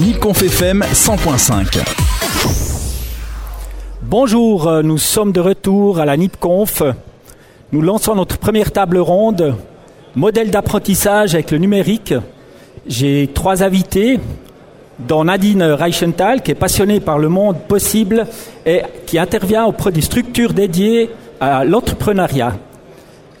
Nipconf 0.00 0.42
FM 0.42 0.82
100.5. 0.94 1.78
Bonjour, 4.00 4.66
euh, 4.66 4.80
nous 4.80 4.96
sommes 4.96 5.30
de 5.30 5.40
retour 5.40 6.00
à 6.00 6.06
la 6.06 6.16
NIPConf. 6.16 6.82
Nous 7.72 7.82
lançons 7.82 8.14
notre 8.14 8.38
première 8.38 8.72
table 8.72 8.96
ronde, 8.96 9.56
modèle 10.16 10.50
d'apprentissage 10.50 11.34
avec 11.34 11.50
le 11.50 11.58
numérique. 11.58 12.14
J'ai 12.86 13.28
trois 13.34 13.62
invités, 13.62 14.18
dont 14.98 15.24
Nadine 15.24 15.62
Reichenthal, 15.62 16.40
qui 16.40 16.52
est 16.52 16.54
passionnée 16.54 17.00
par 17.00 17.18
le 17.18 17.28
monde 17.28 17.58
possible 17.68 18.26
et 18.64 18.80
qui 19.04 19.18
intervient 19.18 19.66
auprès 19.66 19.92
des 19.92 20.00
structures 20.00 20.54
dédiées 20.54 21.10
à 21.40 21.66
l'entrepreneuriat. 21.66 22.54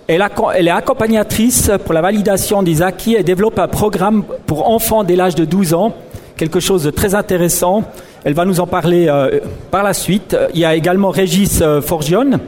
Elle, 0.08 0.20
est 0.66 0.70
accompagnatrice 0.70 1.70
pour 1.86 1.94
la 1.94 2.02
validation 2.02 2.62
des 2.62 2.82
acquis 2.82 3.14
et 3.14 3.22
développe 3.22 3.58
un 3.58 3.68
programme 3.68 4.24
pour 4.44 4.68
enfants 4.68 5.04
dès 5.04 5.16
l'âge 5.16 5.36
de 5.36 5.46
12 5.46 5.72
ans, 5.72 5.94
quelque 6.40 6.58
chose 6.58 6.84
de 6.84 6.90
très 6.90 7.14
intéressant. 7.14 7.84
Elle 8.24 8.32
va 8.32 8.46
nous 8.46 8.60
en 8.60 8.66
parler 8.66 9.08
euh, 9.08 9.40
par 9.70 9.82
la 9.82 9.92
suite. 9.92 10.34
Il 10.54 10.60
y 10.60 10.64
a 10.64 10.74
également 10.74 11.10
Régis 11.10 11.60
euh, 11.60 11.82
Forgione. 11.82 12.38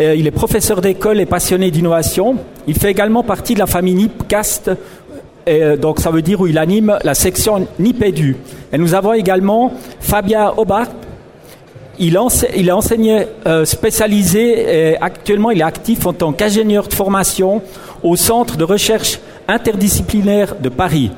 Euh, 0.00 0.16
il 0.16 0.26
est 0.26 0.32
professeur 0.32 0.80
d'école 0.80 1.20
et 1.20 1.26
passionné 1.26 1.70
d'innovation. 1.70 2.34
Il 2.66 2.76
fait 2.76 2.90
également 2.90 3.22
partie 3.22 3.54
de 3.54 3.60
la 3.60 3.66
famille 3.66 3.94
NIPCAST, 3.94 4.72
et 5.46 5.76
donc 5.76 6.00
ça 6.00 6.10
veut 6.10 6.22
dire 6.22 6.40
où 6.40 6.46
il 6.46 6.58
anime 6.58 6.98
la 7.04 7.14
section 7.14 7.66
NIPEDU. 7.78 8.36
Et 8.72 8.78
nous 8.78 8.94
avons 8.94 9.12
également 9.12 9.72
Fabien 10.00 10.52
Aubart. 10.56 10.88
Il, 11.98 12.18
il 12.56 12.68
est 12.68 12.72
enseignant 12.72 13.24
spécialisé 13.64 14.92
et 14.92 14.96
actuellement 15.00 15.50
il 15.50 15.60
est 15.60 15.64
actif 15.64 16.06
en 16.06 16.12
tant 16.12 16.32
qu'ingénieur 16.32 16.86
de 16.86 16.94
formation 16.94 17.60
au 18.04 18.14
Centre 18.14 18.56
de 18.56 18.64
recherche 18.64 19.18
interdisciplinaire 19.48 20.54
de 20.60 20.68
Paris. 20.68 21.10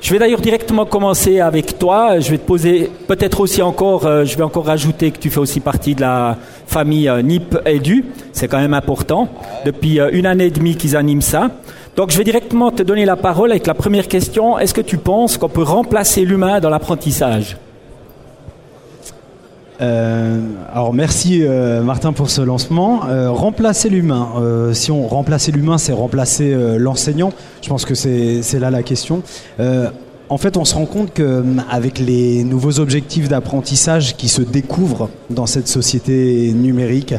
Je 0.00 0.12
vais 0.12 0.18
d'ailleurs 0.20 0.40
directement 0.40 0.86
commencer 0.86 1.40
avec 1.40 1.78
toi. 1.78 2.20
Je 2.20 2.30
vais 2.30 2.38
te 2.38 2.46
poser 2.46 2.90
peut-être 3.08 3.40
aussi 3.40 3.62
encore, 3.62 4.06
euh, 4.06 4.24
je 4.24 4.36
vais 4.36 4.44
encore 4.44 4.66
rajouter 4.66 5.10
que 5.10 5.18
tu 5.18 5.28
fais 5.28 5.40
aussi 5.40 5.60
partie 5.60 5.94
de 5.94 6.00
la 6.00 6.36
famille 6.66 7.08
euh, 7.08 7.20
NIP 7.20 7.58
Edu. 7.66 8.04
C'est 8.32 8.46
quand 8.46 8.60
même 8.60 8.74
important. 8.74 9.28
Depuis 9.64 9.98
euh, 9.98 10.10
une 10.12 10.26
année 10.26 10.46
et 10.46 10.50
demie 10.50 10.76
qu'ils 10.76 10.96
animent 10.96 11.20
ça. 11.20 11.50
Donc 11.96 12.12
je 12.12 12.18
vais 12.18 12.24
directement 12.24 12.70
te 12.70 12.84
donner 12.84 13.04
la 13.04 13.16
parole 13.16 13.50
avec 13.50 13.66
la 13.66 13.74
première 13.74 14.06
question. 14.06 14.56
Est-ce 14.58 14.72
que 14.72 14.80
tu 14.80 14.98
penses 14.98 15.36
qu'on 15.36 15.48
peut 15.48 15.62
remplacer 15.62 16.24
l'humain 16.24 16.60
dans 16.60 16.70
l'apprentissage? 16.70 17.56
Euh, 19.80 20.40
alors 20.72 20.92
merci 20.92 21.42
euh, 21.42 21.82
Martin 21.82 22.12
pour 22.12 22.30
ce 22.30 22.40
lancement. 22.40 23.06
Euh, 23.06 23.30
remplacer 23.30 23.88
l'humain. 23.88 24.28
Si 24.72 24.90
on 24.90 25.06
remplacer 25.06 25.52
l'humain, 25.52 25.78
c'est 25.78 25.92
remplacer 25.92 26.54
l'enseignant. 26.78 27.32
Je 27.62 27.68
pense 27.68 27.84
que 27.84 27.94
c'est 27.94 28.58
là 28.58 28.70
la 28.70 28.82
question. 28.82 29.22
en 30.30 30.38
fait, 30.38 30.56
on 30.56 30.64
se 30.64 30.74
rend 30.74 30.86
compte 30.86 31.12
qu'avec 31.14 31.98
les 31.98 32.44
nouveaux 32.44 32.80
objectifs 32.80 33.28
d'apprentissage 33.28 34.16
qui 34.16 34.28
se 34.28 34.42
découvrent 34.42 35.08
dans 35.30 35.46
cette 35.46 35.68
société 35.68 36.52
numérique, 36.52 37.14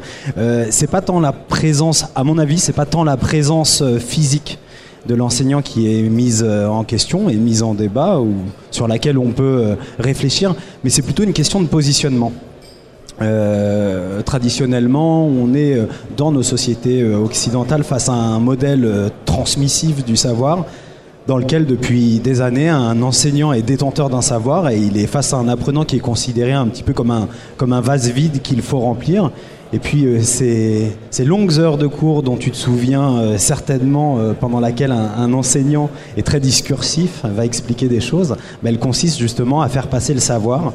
c'est 0.69 0.89
pas 0.89 1.01
tant 1.01 1.19
la 1.19 1.31
présence, 1.31 2.05
à 2.15 2.23
mon 2.23 2.37
avis, 2.37 2.59
c'est 2.59 2.73
pas 2.73 2.85
tant 2.85 3.03
la 3.03 3.17
présence 3.17 3.83
physique 3.99 4.59
de 5.07 5.15
l'enseignant 5.15 5.61
qui 5.61 5.87
est 5.87 6.03
mise 6.03 6.43
en 6.43 6.83
question 6.83 7.29
et 7.29 7.35
mise 7.35 7.63
en 7.63 7.73
débat 7.73 8.19
ou 8.19 8.33
sur 8.69 8.87
laquelle 8.87 9.17
on 9.17 9.31
peut 9.31 9.75
réfléchir, 9.97 10.55
mais 10.83 10.89
c'est 10.89 11.01
plutôt 11.01 11.23
une 11.23 11.33
question 11.33 11.61
de 11.61 11.67
positionnement. 11.67 12.31
Euh, 13.21 14.21
traditionnellement, 14.21 15.25
on 15.25 15.53
est 15.53 15.75
euh, 15.75 15.87
dans 16.15 16.31
nos 16.31 16.43
sociétés 16.43 17.01
euh, 17.01 17.17
occidentales 17.17 17.83
face 17.83 18.07
à 18.07 18.13
un 18.13 18.39
modèle 18.39 19.11
transmissif 19.25 20.05
du 20.05 20.15
savoir 20.15 20.65
dans 21.27 21.37
lequel 21.37 21.65
depuis 21.65 22.19
des 22.19 22.41
années 22.41 22.69
un 22.69 23.01
enseignant 23.03 23.53
est 23.53 23.61
détenteur 23.61 24.09
d'un 24.09 24.21
savoir 24.21 24.69
et 24.69 24.77
il 24.79 24.97
est 24.97 25.05
face 25.05 25.33
à 25.33 25.37
un 25.37 25.47
apprenant 25.47 25.83
qui 25.83 25.97
est 25.97 25.99
considéré 25.99 26.53
un 26.53 26.67
petit 26.67 26.81
peu 26.81 26.93
comme 26.93 27.11
un, 27.11 27.27
comme 27.57 27.73
un 27.73 27.81
vase 27.81 28.09
vide 28.09 28.41
qu'il 28.41 28.61
faut 28.61 28.79
remplir 28.79 29.31
et 29.71 29.79
puis 29.79 30.05
euh, 30.05 30.21
ces, 30.21 31.25
longues 31.25 31.59
heures 31.59 31.77
de 31.77 31.85
cours 31.85 32.23
dont 32.23 32.37
tu 32.37 32.49
te 32.49 32.55
souviens 32.55 33.17
euh, 33.17 33.37
certainement, 33.37 34.17
euh, 34.17 34.33
pendant 34.33 34.59
laquelle 34.59 34.91
un, 34.91 35.31
enseignant 35.33 35.89
est 36.17 36.25
très 36.25 36.39
discursif, 36.39 37.21
va 37.23 37.45
expliquer 37.45 37.87
des 37.87 37.99
choses, 37.99 38.35
bah, 38.63 38.69
elles 38.69 38.79
consistent 38.79 39.19
justement 39.19 39.61
à 39.61 39.69
faire 39.69 39.87
passer 39.87 40.13
le 40.13 40.19
savoir 40.19 40.73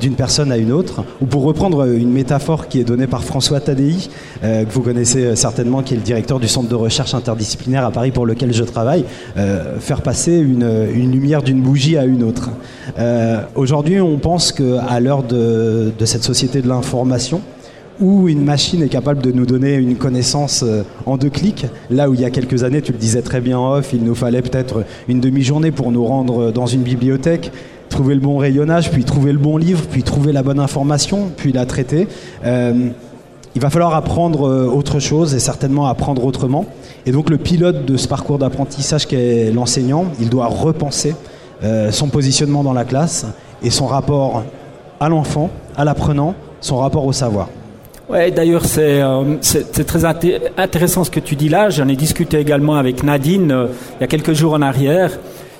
d'une 0.00 0.14
personne 0.14 0.50
à 0.52 0.56
une 0.56 0.72
autre. 0.72 1.04
Ou 1.20 1.26
pour 1.26 1.42
reprendre 1.42 1.84
une 1.84 2.10
métaphore 2.10 2.68
qui 2.68 2.80
est 2.80 2.84
donnée 2.84 3.06
par 3.06 3.22
François 3.22 3.60
Tadei, 3.60 4.08
que 4.42 4.70
vous 4.70 4.82
connaissez 4.82 5.36
certainement, 5.36 5.82
qui 5.82 5.94
est 5.94 5.96
le 5.96 6.02
directeur 6.02 6.40
du 6.40 6.48
centre 6.48 6.68
de 6.68 6.74
recherche 6.74 7.14
interdisciplinaire 7.14 7.84
à 7.84 7.90
Paris 7.90 8.10
pour 8.10 8.26
lequel 8.26 8.52
je 8.52 8.64
travaille, 8.64 9.04
faire 9.80 10.02
passer 10.02 10.36
une, 10.36 11.10
lumière 11.10 11.42
d'une 11.42 11.60
bougie 11.60 11.96
à 11.96 12.04
une 12.04 12.22
autre. 12.22 12.50
Aujourd'hui, 13.54 14.00
on 14.00 14.18
pense 14.18 14.52
qu'à 14.52 15.00
l'heure 15.00 15.22
de 15.22 16.04
cette 16.04 16.24
société 16.24 16.62
de 16.62 16.68
l'information, 16.68 17.40
où 18.00 18.28
une 18.28 18.44
machine 18.44 18.82
est 18.82 18.88
capable 18.88 19.22
de 19.22 19.32
nous 19.32 19.46
donner 19.46 19.74
une 19.74 19.96
connaissance 19.96 20.62
euh, 20.66 20.82
en 21.06 21.16
deux 21.16 21.30
clics, 21.30 21.66
là 21.90 22.08
où 22.08 22.14
il 22.14 22.20
y 22.20 22.24
a 22.24 22.30
quelques 22.30 22.64
années, 22.64 22.82
tu 22.82 22.92
le 22.92 22.98
disais 22.98 23.22
très 23.22 23.40
bien 23.40 23.58
en 23.58 23.74
off, 23.74 23.90
il 23.92 24.04
nous 24.04 24.14
fallait 24.14 24.42
peut-être 24.42 24.84
une 25.08 25.20
demi-journée 25.20 25.70
pour 25.70 25.90
nous 25.90 26.04
rendre 26.04 26.52
dans 26.52 26.66
une 26.66 26.82
bibliothèque, 26.82 27.52
trouver 27.88 28.14
le 28.14 28.20
bon 28.20 28.38
rayonnage, 28.38 28.90
puis 28.90 29.04
trouver 29.04 29.32
le 29.32 29.38
bon 29.38 29.56
livre, 29.56 29.82
puis 29.90 30.02
trouver 30.02 30.32
la 30.32 30.42
bonne 30.42 30.60
information, 30.60 31.30
puis 31.36 31.52
la 31.52 31.66
traiter. 31.66 32.08
Euh, 32.44 32.90
il 33.54 33.60
va 33.60 33.70
falloir 33.70 33.94
apprendre 33.94 34.46
euh, 34.46 34.66
autre 34.66 35.00
chose 35.00 35.34
et 35.34 35.40
certainement 35.40 35.86
apprendre 35.86 36.24
autrement. 36.24 36.66
Et 37.06 37.12
donc 37.12 37.30
le 37.30 37.38
pilote 37.38 37.86
de 37.86 37.96
ce 37.96 38.06
parcours 38.06 38.38
d'apprentissage 38.38 39.06
qu'est 39.06 39.50
l'enseignant, 39.50 40.06
il 40.20 40.28
doit 40.28 40.46
repenser 40.46 41.14
euh, 41.64 41.90
son 41.90 42.08
positionnement 42.08 42.62
dans 42.62 42.72
la 42.72 42.84
classe 42.84 43.26
et 43.62 43.70
son 43.70 43.86
rapport 43.86 44.44
à 45.00 45.08
l'enfant, 45.08 45.50
à 45.76 45.84
l'apprenant, 45.84 46.34
son 46.60 46.76
rapport 46.76 47.04
au 47.04 47.12
savoir. 47.12 47.48
Ouais, 48.08 48.30
d'ailleurs, 48.30 48.64
c'est 48.64 49.02
euh, 49.02 49.36
très 49.86 50.06
intéressant 50.06 51.04
ce 51.04 51.10
que 51.10 51.20
tu 51.20 51.36
dis 51.36 51.50
là. 51.50 51.68
J'en 51.68 51.88
ai 51.88 51.96
discuté 51.96 52.38
également 52.38 52.76
avec 52.76 53.02
Nadine 53.02 53.52
euh, 53.52 53.66
il 53.98 54.00
y 54.00 54.04
a 54.04 54.06
quelques 54.06 54.32
jours 54.32 54.54
en 54.54 54.62
arrière 54.62 55.10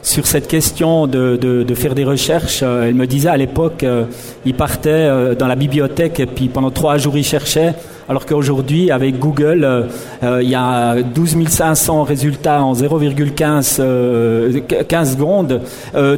sur 0.01 0.27
cette 0.27 0.49
question 0.49 1.07
de, 1.07 1.37
de, 1.37 1.75
faire 1.75 1.95
des 1.95 2.05
recherches. 2.05 2.61
Euh, 2.63 2.85
elle 2.89 2.95
me 2.95 3.07
disait 3.07 3.29
à 3.29 3.37
l'époque, 3.37 3.83
euh, 3.83 4.05
il 4.47 4.55
partait 4.55 5.35
dans 5.39 5.47
la 5.47 5.57
bibliothèque 5.57 6.21
et 6.21 6.27
puis 6.27 6.49
pendant 6.49 6.71
trois 6.71 6.97
jours 6.97 7.19
il 7.19 7.25
cherchait, 7.25 7.75
alors 8.09 8.25
qu'aujourd'hui 8.25 8.91
avec 8.91 9.19
Google, 9.19 9.87
il 10.23 10.49
y 10.49 10.55
a 10.55 11.03
12 11.03 11.47
500 11.49 12.05
résultats 12.05 12.63
en 12.63 12.73
0,15 12.73 14.63
15 14.87 15.13
secondes. 15.13 15.61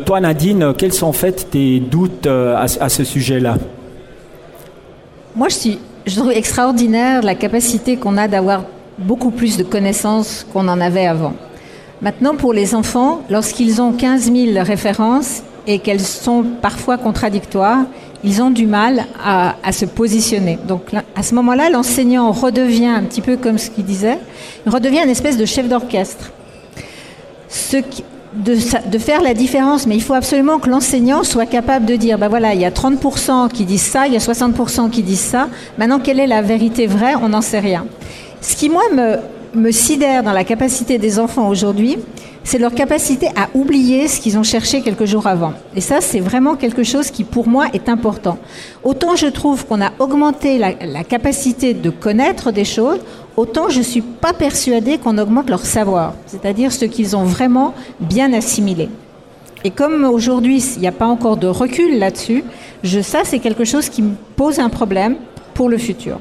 toi 0.07 0.21
Nadine, 0.21 0.75
quels 0.79 0.93
sont 0.93 1.09
en 1.09 1.12
fait 1.12 1.49
tes 1.51 1.81
doutes 1.81 2.29
à, 2.29 2.61
à 2.62 2.89
ce 2.89 3.03
sujet-là? 3.03 3.57
Moi 5.35 5.49
je 5.49 5.55
suis 5.55 5.79
je 6.10 6.16
trouve 6.16 6.32
extraordinaire 6.32 7.22
la 7.22 7.37
capacité 7.37 7.97
qu'on 7.97 8.16
a 8.16 8.26
d'avoir 8.26 8.65
beaucoup 8.98 9.31
plus 9.31 9.56
de 9.56 9.62
connaissances 9.62 10.44
qu'on 10.53 10.66
en 10.66 10.81
avait 10.81 11.06
avant. 11.06 11.34
Maintenant, 12.03 12.34
pour 12.34 12.53
les 12.53 12.75
enfants, 12.75 13.21
lorsqu'ils 13.31 13.81
ont 13.81 13.93
15 13.93 14.32
000 14.32 14.65
références 14.65 15.43
et 15.69 15.78
qu'elles 15.78 16.00
sont 16.00 16.44
parfois 16.60 16.99
contradictoires, 16.99 17.84
ils 18.25 18.43
ont 18.43 18.50
du 18.50 18.66
mal 18.66 19.06
à, 19.25 19.54
se 19.72 19.84
positionner. 19.84 20.59
Donc 20.66 20.82
à 21.15 21.22
ce 21.22 21.34
moment-là, 21.37 21.70
l'enseignant 21.70 22.32
redevient 22.32 22.87
un 22.87 23.04
petit 23.04 23.20
peu 23.20 23.37
comme 23.37 23.59
ce 23.59 23.70
qu'il 23.70 23.84
disait, 23.84 24.19
il 24.66 24.72
redevient 24.72 25.03
une 25.04 25.10
espèce 25.10 25.37
de 25.37 25.44
chef 25.44 25.69
d'orchestre. 25.69 26.32
Ce 27.49 27.76
qui, 27.76 28.03
de, 28.33 28.99
faire 28.99 29.23
la 29.23 29.35
différence, 29.35 29.87
mais 29.87 29.97
il 29.97 30.03
faut 30.03 30.15
absolument 30.15 30.59
que 30.59 30.71
l'enseignant 30.71 31.25
soit 31.25 31.47
capable 31.47 31.87
de 31.87 31.97
dire, 31.97 32.19
ben 32.19 32.29
voilà, 32.29 32.55
il 32.55 32.61
y 32.61 32.65
a 32.65 32.71
30% 32.71 33.51
qui 33.51 33.65
disent 33.65 33.83
ça, 33.83 34.07
il 34.07 34.13
y 34.13 34.17
a 34.17 34.21
60% 34.21 34.91
qui 34.91 35.03
disent 35.03 35.19
ça. 35.19 35.49
Maintenant, 35.79 35.99
quelle 35.99 36.21
est 36.21 36.27
la 36.27 36.43
vérité 36.43 36.87
vraie? 36.87 37.15
On 37.21 37.31
n'en 37.31 37.41
sait 37.41 37.59
rien. 37.59 37.87
Ce 38.41 38.55
qui, 38.55 38.71
moi, 38.71 38.83
me, 39.55 39.73
sidère 39.73 40.23
dans 40.23 40.33
la 40.33 40.45
capacité 40.45 40.99
des 40.99 41.19
enfants 41.19 41.49
aujourd'hui, 41.49 41.97
c'est 42.45 42.59
leur 42.59 42.73
capacité 42.73 43.27
à 43.37 43.49
oublier 43.53 44.09
ce 44.09 44.21
qu'ils 44.21 44.39
ont 44.39 44.43
cherché 44.45 44.81
quelques 44.81 45.05
jours 45.05 45.27
avant. 45.27 45.53
Et 45.77 45.81
ça, 45.81 46.01
c'est 46.01 46.21
vraiment 46.21 46.55
quelque 46.55 46.85
chose 46.85 47.11
qui, 47.11 47.25
pour 47.25 47.49
moi, 47.49 47.67
est 47.73 47.88
important. 47.88 48.38
Autant 48.83 49.17
je 49.17 49.26
trouve 49.26 49.67
qu'on 49.67 49.83
a 49.83 49.91
augmenté 49.99 50.56
la, 50.56 51.05
capacité 51.05 51.75
de 51.75 51.91
connaître 51.91 52.53
des 52.53 52.65
choses, 52.65 53.00
autant 53.40 53.70
je 53.70 53.78
ne 53.78 53.84
suis 53.84 54.02
pas 54.02 54.32
persuadée 54.32 54.98
qu'on 54.98 55.16
augmente 55.16 55.48
leur 55.48 55.64
savoir, 55.64 56.14
c'est-à-dire 56.26 56.70
ce 56.72 56.84
qu'ils 56.84 57.16
ont 57.16 57.25
vraiment 57.25 57.75
bien 57.98 58.32
assimilé. 58.32 58.88
Et 59.64 59.70
comme 59.70 60.04
aujourd'hui, 60.04 60.62
il 60.76 60.81
n'y 60.81 60.88
a 60.88 60.92
pas 60.92 61.06
encore 61.06 61.37
de 61.37 61.46
recul 61.46 61.98
là-dessus, 61.98 62.44
ça, 63.02 63.20
c'est 63.25 63.38
quelque 63.38 63.64
chose 63.64 63.88
qui 63.88 64.02
me 64.02 64.14
pose 64.37 64.58
un 64.58 64.69
problème 64.69 65.16
pour 65.54 65.69
le 65.69 65.78
futur. 65.78 66.19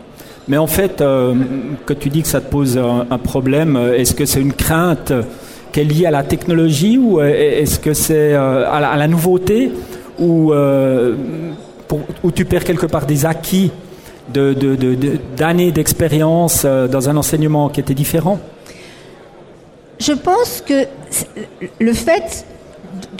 Mais 0.47 0.57
en 0.57 0.67
fait, 0.67 0.99
euh, 0.99 1.35
que 1.85 1.93
tu 1.93 2.09
dis 2.09 2.21
que 2.21 2.27
ça 2.27 2.41
te 2.41 2.49
pose 2.49 2.77
un, 2.77 3.17
problème, 3.17 3.77
est-ce 3.95 4.13
que 4.13 4.25
c'est 4.25 4.41
une 4.41 4.53
crainte 4.53 5.13
qui 5.71 5.81
est 5.81 5.83
liée 5.83 6.05
à 6.05 6.11
la 6.11 6.23
technologie 6.23 6.97
ou 6.97 7.21
est-ce 7.21 7.79
que 7.79 7.93
c'est 7.93 8.33
euh, 8.33 8.69
à, 8.69 8.97
la 8.97 9.07
nouveauté 9.07 9.71
ou, 10.17 10.51
euh, 10.51 11.15
où 12.23 12.31
tu 12.31 12.45
perds 12.45 12.63
quelque 12.63 12.87
part 12.87 13.05
des 13.05 13.25
acquis 13.25 13.71
d'années 14.33 14.53
de, 14.53 14.75
de, 14.75 15.65
de, 15.65 15.71
d'expérience 15.71 16.63
euh, 16.65 16.87
dans 16.87 17.09
un 17.09 17.17
enseignement 17.17 17.69
qui 17.69 17.79
était 17.79 17.93
différent? 17.93 18.39
Je 19.99 20.13
pense 20.13 20.63
que 20.65 20.85
le 21.79 21.93
fait 21.93 22.45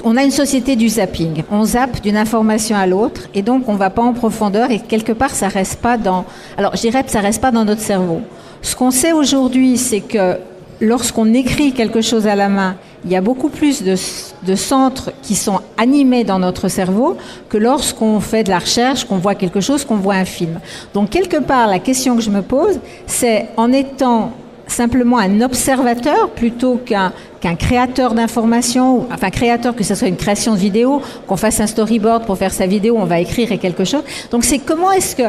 on 0.03 0.17
a 0.17 0.23
une 0.23 0.31
société 0.31 0.75
du 0.75 0.89
zapping. 0.89 1.43
On 1.51 1.63
zappe 1.65 2.01
d'une 2.01 2.17
information 2.17 2.75
à 2.75 2.87
l'autre 2.87 3.27
et 3.33 3.41
donc 3.41 3.67
on 3.67 3.73
ne 3.73 3.77
va 3.77 3.89
pas 3.89 4.01
en 4.01 4.13
profondeur 4.13 4.71
et 4.71 4.79
quelque 4.79 5.11
part 5.11 5.31
ça 5.31 5.47
reste 5.47 5.77
pas 5.81 5.97
dans. 5.97 6.25
Alors 6.57 6.75
je 6.75 6.81
dirais 6.81 7.03
que 7.03 7.11
ça 7.11 7.19
reste 7.19 7.41
pas 7.41 7.51
dans 7.51 7.65
notre 7.65 7.81
cerveau. 7.81 8.21
Ce 8.61 8.75
qu'on 8.75 8.91
sait 8.91 9.11
aujourd'hui, 9.11 9.77
c'est 9.77 10.01
que 10.01 10.37
lorsqu'on 10.81 11.33
écrit 11.33 11.73
quelque 11.73 12.01
chose 12.01 12.27
à 12.27 12.35
la 12.35 12.49
main, 12.49 12.75
il 13.05 13.11
y 13.11 13.15
a 13.15 13.21
beaucoup 13.21 13.49
plus 13.49 13.83
de, 13.83 14.55
centres 14.55 15.11
qui 15.21 15.35
sont 15.35 15.61
animés 15.77 16.23
dans 16.23 16.39
notre 16.39 16.67
cerveau 16.67 17.17
que 17.47 17.57
lorsqu'on 17.57 18.19
fait 18.19 18.43
de 18.43 18.49
la 18.49 18.59
recherche, 18.59 19.05
qu'on 19.05 19.17
voit 19.17 19.35
quelque 19.35 19.61
chose, 19.61 19.85
qu'on 19.85 19.95
voit 19.95 20.15
un 20.15 20.25
film. 20.25 20.59
Donc 20.93 21.09
quelque 21.09 21.37
part, 21.37 21.67
la 21.67 21.79
question 21.79 22.15
que 22.15 22.21
je 22.21 22.29
me 22.29 22.41
pose, 22.41 22.79
c'est 23.07 23.47
en 23.57 23.71
étant 23.71 24.33
simplement 24.67 25.17
un 25.17 25.41
observateur 25.41 26.29
plutôt 26.29 26.79
qu'un 26.85 27.11
créateur 27.55 28.13
d'informations, 28.13 29.07
enfin 29.11 29.29
créateur 29.29 29.75
que 29.75 29.83
ce 29.83 29.95
soit 29.95 30.07
une 30.07 30.17
création 30.17 30.53
de 30.53 30.59
vidéo, 30.59 31.01
qu'on 31.25 31.37
fasse 31.37 31.59
un 31.59 31.67
storyboard 31.67 32.25
pour 32.25 32.37
faire 32.37 32.53
sa 32.53 32.67
vidéo, 32.67 32.95
on 32.97 33.05
va 33.05 33.19
écrire 33.19 33.49
quelque 33.59 33.83
chose. 33.83 34.03
Donc 34.29 34.43
c'est 34.43 34.59
comment 34.59 34.91
est-ce 34.91 35.15
que 35.15 35.23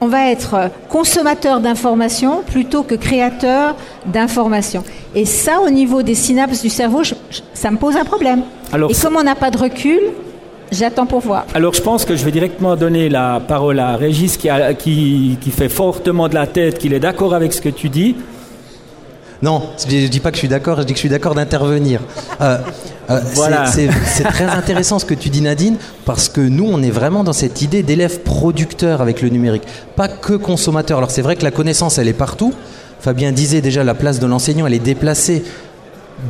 on 0.00 0.06
va 0.06 0.30
être 0.30 0.70
consommateur 0.88 1.60
d'informations 1.60 2.42
plutôt 2.42 2.82
que 2.82 2.94
créateur 2.94 3.74
d'informations. 4.06 4.84
Et 5.14 5.24
ça, 5.24 5.60
au 5.60 5.70
niveau 5.70 6.02
des 6.02 6.14
synapses 6.14 6.62
du 6.62 6.68
cerveau, 6.68 7.02
ça 7.52 7.70
me 7.70 7.76
pose 7.76 7.96
un 7.96 8.04
problème. 8.04 8.42
Alors, 8.72 8.90
Et 8.90 8.94
comme 8.94 9.16
on 9.16 9.22
n'a 9.22 9.34
pas 9.34 9.50
de 9.50 9.58
recul, 9.58 10.00
J'attends 10.70 11.06
pour 11.06 11.20
voir. 11.20 11.46
Alors 11.54 11.72
je 11.72 11.80
pense 11.80 12.04
que 12.04 12.14
je 12.14 12.24
vais 12.24 12.30
directement 12.30 12.76
donner 12.76 13.08
la 13.08 13.40
parole 13.40 13.78
à 13.80 13.96
Régis 13.96 14.36
qui, 14.36 14.48
qui, 14.78 15.38
qui 15.40 15.50
fait 15.50 15.70
fortement 15.70 16.28
de 16.28 16.34
la 16.34 16.46
tête, 16.46 16.78
qu'il 16.78 16.92
est 16.92 17.00
d'accord 17.00 17.34
avec 17.34 17.52
ce 17.54 17.62
que 17.62 17.70
tu 17.70 17.88
dis. 17.88 18.16
Non, 19.40 19.70
je 19.88 19.94
ne 19.94 20.08
dis 20.08 20.20
pas 20.20 20.30
que 20.30 20.36
je 20.36 20.40
suis 20.40 20.48
d'accord, 20.48 20.78
je 20.78 20.82
dis 20.82 20.92
que 20.92 20.96
je 20.96 21.02
suis 21.02 21.08
d'accord 21.08 21.34
d'intervenir. 21.34 22.00
Euh, 22.40 22.58
euh, 23.10 23.20
voilà. 23.34 23.66
C'est 23.66 24.24
très 24.24 24.44
intéressant 24.44 24.98
ce 24.98 25.04
que 25.04 25.14
tu 25.14 25.28
dis 25.28 25.40
Nadine, 25.40 25.76
parce 26.04 26.28
que 26.28 26.40
nous, 26.40 26.66
on 26.68 26.82
est 26.82 26.90
vraiment 26.90 27.22
dans 27.22 27.32
cette 27.32 27.62
idée 27.62 27.82
d'élève 27.82 28.20
producteur 28.20 29.00
avec 29.00 29.22
le 29.22 29.28
numérique, 29.28 29.62
pas 29.94 30.08
que 30.08 30.34
consommateur. 30.34 30.98
Alors 30.98 31.10
c'est 31.10 31.22
vrai 31.22 31.36
que 31.36 31.44
la 31.44 31.52
connaissance, 31.52 31.98
elle 31.98 32.08
est 32.08 32.12
partout. 32.12 32.52
Fabien 33.00 33.30
disait 33.30 33.60
déjà, 33.60 33.84
la 33.84 33.94
place 33.94 34.18
de 34.18 34.26
l'enseignant, 34.26 34.66
elle 34.66 34.74
est 34.74 34.80
déplacée. 34.80 35.44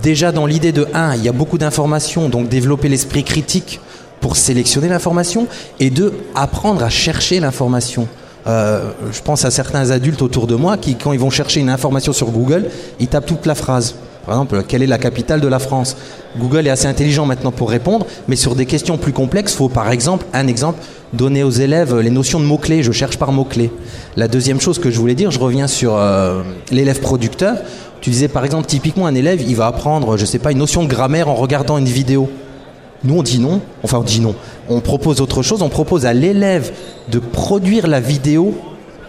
Déjà 0.03 0.33
dans 0.33 0.45
l'idée 0.45 0.73
de 0.73 0.87
1, 0.93 1.17
il 1.17 1.25
y 1.25 1.29
a 1.31 1.33
beaucoup 1.33 1.57
d'informations, 1.57 2.29
donc 2.29 2.51
développer 2.51 2.91
l'esprit 2.91 3.25
critique 3.25 3.81
pour 4.21 4.37
sélectionner 4.37 4.89
l'information, 4.89 5.47
et 5.81 5.89
deux, 5.89 6.13
apprendre 6.35 6.83
à 6.83 6.91
chercher 6.91 7.41
l'information. 7.41 8.07
Euh, 8.49 8.93
je 9.13 9.21
pense 9.21 9.45
à 9.45 9.51
certains 9.51 9.91
adultes 9.91 10.23
autour 10.23 10.47
de 10.47 10.55
moi 10.55 10.77
qui, 10.77 10.97
quand 10.97 11.13
ils 11.13 11.19
vont 11.19 11.31
chercher 11.31 11.61
une 11.61 11.69
information 11.69 12.13
sur 12.13 12.31
Google, 12.31 12.67
ils 12.99 13.09
tapent 13.09 13.27
toute 13.27 13.47
la 13.47 13.55
phrase. 13.55 13.95
Par 14.25 14.35
exemple, 14.35 14.63
quelle 14.69 14.83
est 14.83 14.87
la 14.87 14.99
capitale 14.99 15.41
de 15.41 15.49
la 15.49 15.59
France? 15.59 15.97
Google 16.39 16.67
est 16.67 16.71
assez 16.71 16.87
intelligent 16.87 17.25
maintenant 17.25 17.51
pour 17.51 17.71
répondre, 17.71 18.07
mais 18.27 18.37
sur 18.37 18.55
des 18.55 18.67
questions 18.67 18.99
plus 18.99 19.13
complexes, 19.13 19.53
il 19.53 19.57
faut 19.57 19.69
par 19.69 19.91
exemple, 19.91 20.27
un 20.35 20.47
exemple, 20.47 20.81
donner 21.15 21.43
aux 21.43 21.51
élèves 21.51 21.99
les 21.99 22.11
notions 22.11 22.39
de 22.39 22.45
mots-clés. 22.45 22.83
Je 22.83 22.93
cherche 22.93 23.17
par 23.17 23.33
mots-clés. 23.33 23.71
La 24.17 24.29
deuxième 24.29 24.61
chose 24.61 24.79
que 24.79 24.91
je 24.91 24.99
voulais 24.99 25.15
dire, 25.15 25.31
je 25.31 25.39
reviens 25.39 25.67
sur 25.67 25.97
euh, 25.97 26.43
l'élève 26.71 27.01
producteur. 27.01 27.57
Tu 28.01 28.11
disais 28.11 28.29
par 28.29 28.45
exemple, 28.45 28.67
typiquement, 28.67 29.07
un 29.07 29.15
élève, 29.15 29.43
il 29.43 29.57
va 29.57 29.67
apprendre, 29.67 30.17
je 30.17 30.23
ne 30.23 30.27
sais 30.27 30.39
pas, 30.39 30.53
une 30.53 30.59
notion 30.59 30.85
de 30.85 30.89
grammaire 30.89 31.29
en 31.29 31.35
regardant 31.35 31.79
une 31.79 31.87
vidéo. 31.87 32.31
Nous, 33.05 33.19
on 33.19 33.23
dit 33.23 33.39
non. 33.39 33.61
Enfin, 33.83 33.99
on 33.99 34.05
dit 34.05 34.21
non. 34.21 34.35
On 34.69 34.81
propose 34.81 35.21
autre 35.21 35.43
chose. 35.43 35.63
On 35.63 35.69
propose 35.69 36.07
à 36.07 36.13
l'élève 36.13 36.73
de 37.11 37.19
produire 37.19 37.87
la 37.87 38.01
vidéo 38.01 38.55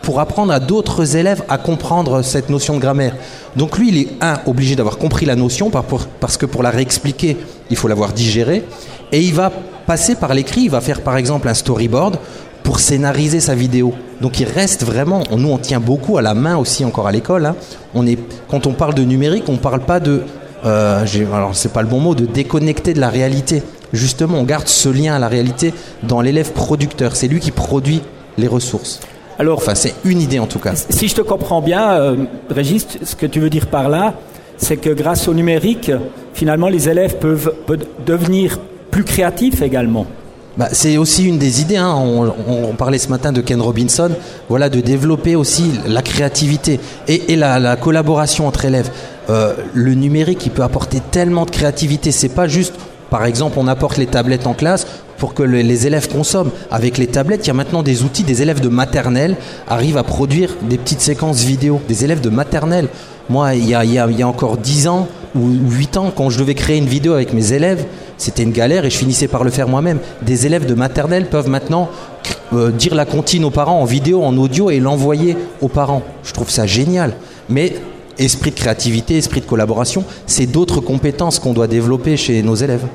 pour 0.02 0.20
apprendre 0.20 0.54
à 0.54 0.60
d'autres 0.60 1.16
élèves 1.18 1.44
à 1.50 1.58
comprendre 1.58 2.22
cette 2.22 2.50
notion 2.50 2.76
de 2.76 2.80
grammaire. 2.80 3.16
Donc 3.56 3.78
lui, 3.78 3.90
il 3.90 3.98
est, 3.98 4.08
un, 4.22 4.40
obligé 4.46 4.76
d'avoir 4.76 4.98
compris 4.98 5.26
la 5.26 5.36
notion, 5.36 5.72
parce 6.20 6.38
que 6.38 6.46
pour 6.46 6.64
la 6.64 6.70
réexpliquer, 6.70 7.38
il 7.70 7.76
faut 7.76 7.88
l'avoir 7.88 8.14
digérée, 8.14 8.64
et 9.12 9.22
il 9.22 9.34
va 9.34 9.52
passer 9.86 10.16
par 10.16 10.34
l'écrit, 10.34 10.62
il 10.62 10.70
va 10.70 10.82
faire 10.82 11.02
par 11.02 11.18
exemple 11.18 11.48
un 11.48 11.54
storyboard 11.54 12.18
pour 12.64 12.80
scénariser 12.80 13.40
sa 13.40 13.56
vidéo. 13.56 13.94
Donc 14.22 14.40
il 14.40 14.48
reste 14.48 14.84
vraiment, 14.84 15.24
nous 15.36 15.50
on 15.50 15.58
tient 15.58 15.80
beaucoup 15.80 16.18
à 16.18 16.22
la 16.22 16.34
main 16.34 16.58
aussi 16.58 16.86
encore 16.86 17.08
à 17.08 17.12
l'école, 17.12 17.46
hein. 17.46 17.56
quand 18.50 18.68
on 18.68 18.74
parle 18.74 18.94
de 18.94 19.04
numérique, 19.04 19.46
on 19.48 19.54
ne 19.54 19.58
parle 19.58 19.82
pas 19.82 20.00
de, 20.00 20.24
euh, 20.66 21.06
alors 21.34 21.56
c'est 21.56 21.74
pas 21.74 21.82
le 21.82 21.88
bon 21.88 22.00
mot, 22.00 22.16
de 22.16 22.26
déconnecter 22.26 22.94
de 22.94 23.00
la 23.00 23.10
réalité 23.10 23.64
justement, 23.94 24.40
on 24.40 24.44
garde 24.44 24.68
ce 24.68 24.90
lien 24.90 25.16
à 25.16 25.20
la 25.20 25.28
réalité 25.28 25.74
dans 26.04 26.22
l'élève 26.22 26.52
producteur. 26.52 27.16
C'est 27.16 27.28
lui 27.28 27.40
qui 27.40 27.52
produit 27.52 28.02
les 28.38 28.48
ressources. 28.48 29.00
Alors, 29.40 29.58
enfin, 29.58 29.74
c'est 29.74 29.94
une 30.04 30.22
idée 30.22 30.40
en 30.40 30.48
tout 30.48 30.60
cas. 30.60 30.74
Si 30.76 31.08
je 31.08 31.16
te 31.16 31.22
comprends 31.22 31.62
bien, 31.62 31.92
euh, 31.92 32.16
Régis, 32.50 32.86
ce 33.04 33.16
que 33.16 33.26
tu 33.26 33.40
veux 33.40 33.50
dire 33.50 33.68
par 33.68 33.88
là, 33.88 34.14
c'est 34.58 34.76
que 34.76 34.90
grâce 34.90 35.28
au 35.30 35.34
numérique, 35.34 35.92
finalement, 36.34 36.68
les 36.68 36.90
élèves 36.90 37.18
peuvent, 37.18 37.54
devenir 38.06 38.60
plus 38.92 39.06
créatifs 39.06 39.62
également. 39.62 40.06
Bah, 40.58 40.68
c'est 40.74 40.98
aussi 40.98 41.24
une 41.24 41.38
des 41.38 41.62
idées. 41.62 41.78
Hein. 41.78 41.96
On, 41.96 42.74
parlait 42.74 42.98
ce 42.98 43.08
matin 43.08 43.32
de 43.32 43.40
Ken 43.40 43.62
Robinson. 43.62 44.12
Voilà, 44.50 44.70
de 44.70 44.82
développer 44.82 45.38
aussi 45.38 45.72
la 45.88 46.02
créativité 46.02 46.82
et, 47.08 47.38
la, 47.38 47.78
collaboration 47.78 48.46
entre 48.46 48.66
élèves. 48.66 48.92
Euh, 49.30 49.54
le 49.74 49.94
numérique, 49.94 50.46
il 50.46 50.52
peut 50.52 50.64
apporter 50.64 51.02
tellement 51.12 51.46
de 51.46 51.52
créativité. 51.52 52.12
C'est 52.12 52.30
pas 52.30 52.48
juste 52.48 52.74
par 53.10 53.26
exemple, 53.26 53.58
on 53.60 53.68
apporte 53.68 53.98
les 53.98 54.06
tablettes 54.06 54.48
en 54.48 54.54
classe 54.54 54.86
pour 55.18 55.34
que 55.34 55.44
les 55.44 55.88
élèves 55.88 56.08
consomment. 56.10 56.52
Avec 56.72 56.98
les 56.98 57.08
tablettes, 57.08 57.46
il 57.46 57.48
y 57.48 57.52
a 57.52 57.56
maintenant 57.56 57.84
des 57.84 58.04
outils, 58.04 58.24
des 58.24 58.42
élèves 58.42 58.62
de 58.62 58.70
maternelle 58.70 59.36
arrivent 59.68 59.98
à 59.98 60.04
produire 60.04 60.56
des 60.62 60.78
petites 60.78 61.02
séquences 61.02 61.44
vidéo. 61.44 61.82
Des 61.88 62.04
élèves 62.04 62.22
de 62.22 62.30
maternelle. 62.30 62.88
Moi, 63.30 63.56
il 63.56 63.68
y 63.68 63.76
a, 63.76 64.28
encore 64.28 64.58
10 64.58 64.88
ans 64.88 65.08
ou 65.36 65.48
8 65.70 65.98
ans, 65.98 66.12
quand 66.16 66.30
je 66.30 66.40
devais 66.40 66.56
créer 66.56 66.78
une 66.78 66.88
vidéo 66.88 67.14
avec 67.14 67.34
mes 67.34 67.54
élèves, 67.54 67.86
c'était 68.18 68.42
une 68.42 68.52
galère 68.52 68.86
et 68.86 68.90
je 68.90 68.98
finissais 68.98 69.28
par 69.28 69.44
le 69.44 69.52
faire 69.52 69.68
moi-même. 69.68 70.00
Des 70.24 70.48
élèves 70.48 70.66
de 70.66 70.74
maternelle 70.74 71.28
peuvent 71.28 71.50
maintenant 71.50 71.90
euh, 72.54 72.72
dire 72.72 72.96
la 72.96 73.06
comptine 73.06 73.46
aux 73.46 73.52
parents 73.52 73.80
en 73.80 73.86
vidéo, 73.86 74.24
en 74.24 74.36
audio 74.38 74.72
et 74.72 74.80
l'envoyer 74.80 75.38
aux 75.62 75.68
parents. 75.68 76.02
Je 76.24 76.34
trouve 76.34 76.50
ça 76.50 76.66
génial. 76.66 77.14
Esprit 78.20 78.52
de 78.52 78.56
créativité, 78.56 79.18
esprit 79.18 79.42
de 79.42 79.46
collaboration, 79.46 80.04
c'est 80.28 80.46
d'autres 80.46 80.82
compétences 80.82 81.40
qu'on 81.40 81.54
doit 81.54 81.68
développer 81.68 82.18
chez 82.18 82.44
nos 82.44 82.56
élèves. 82.56 82.86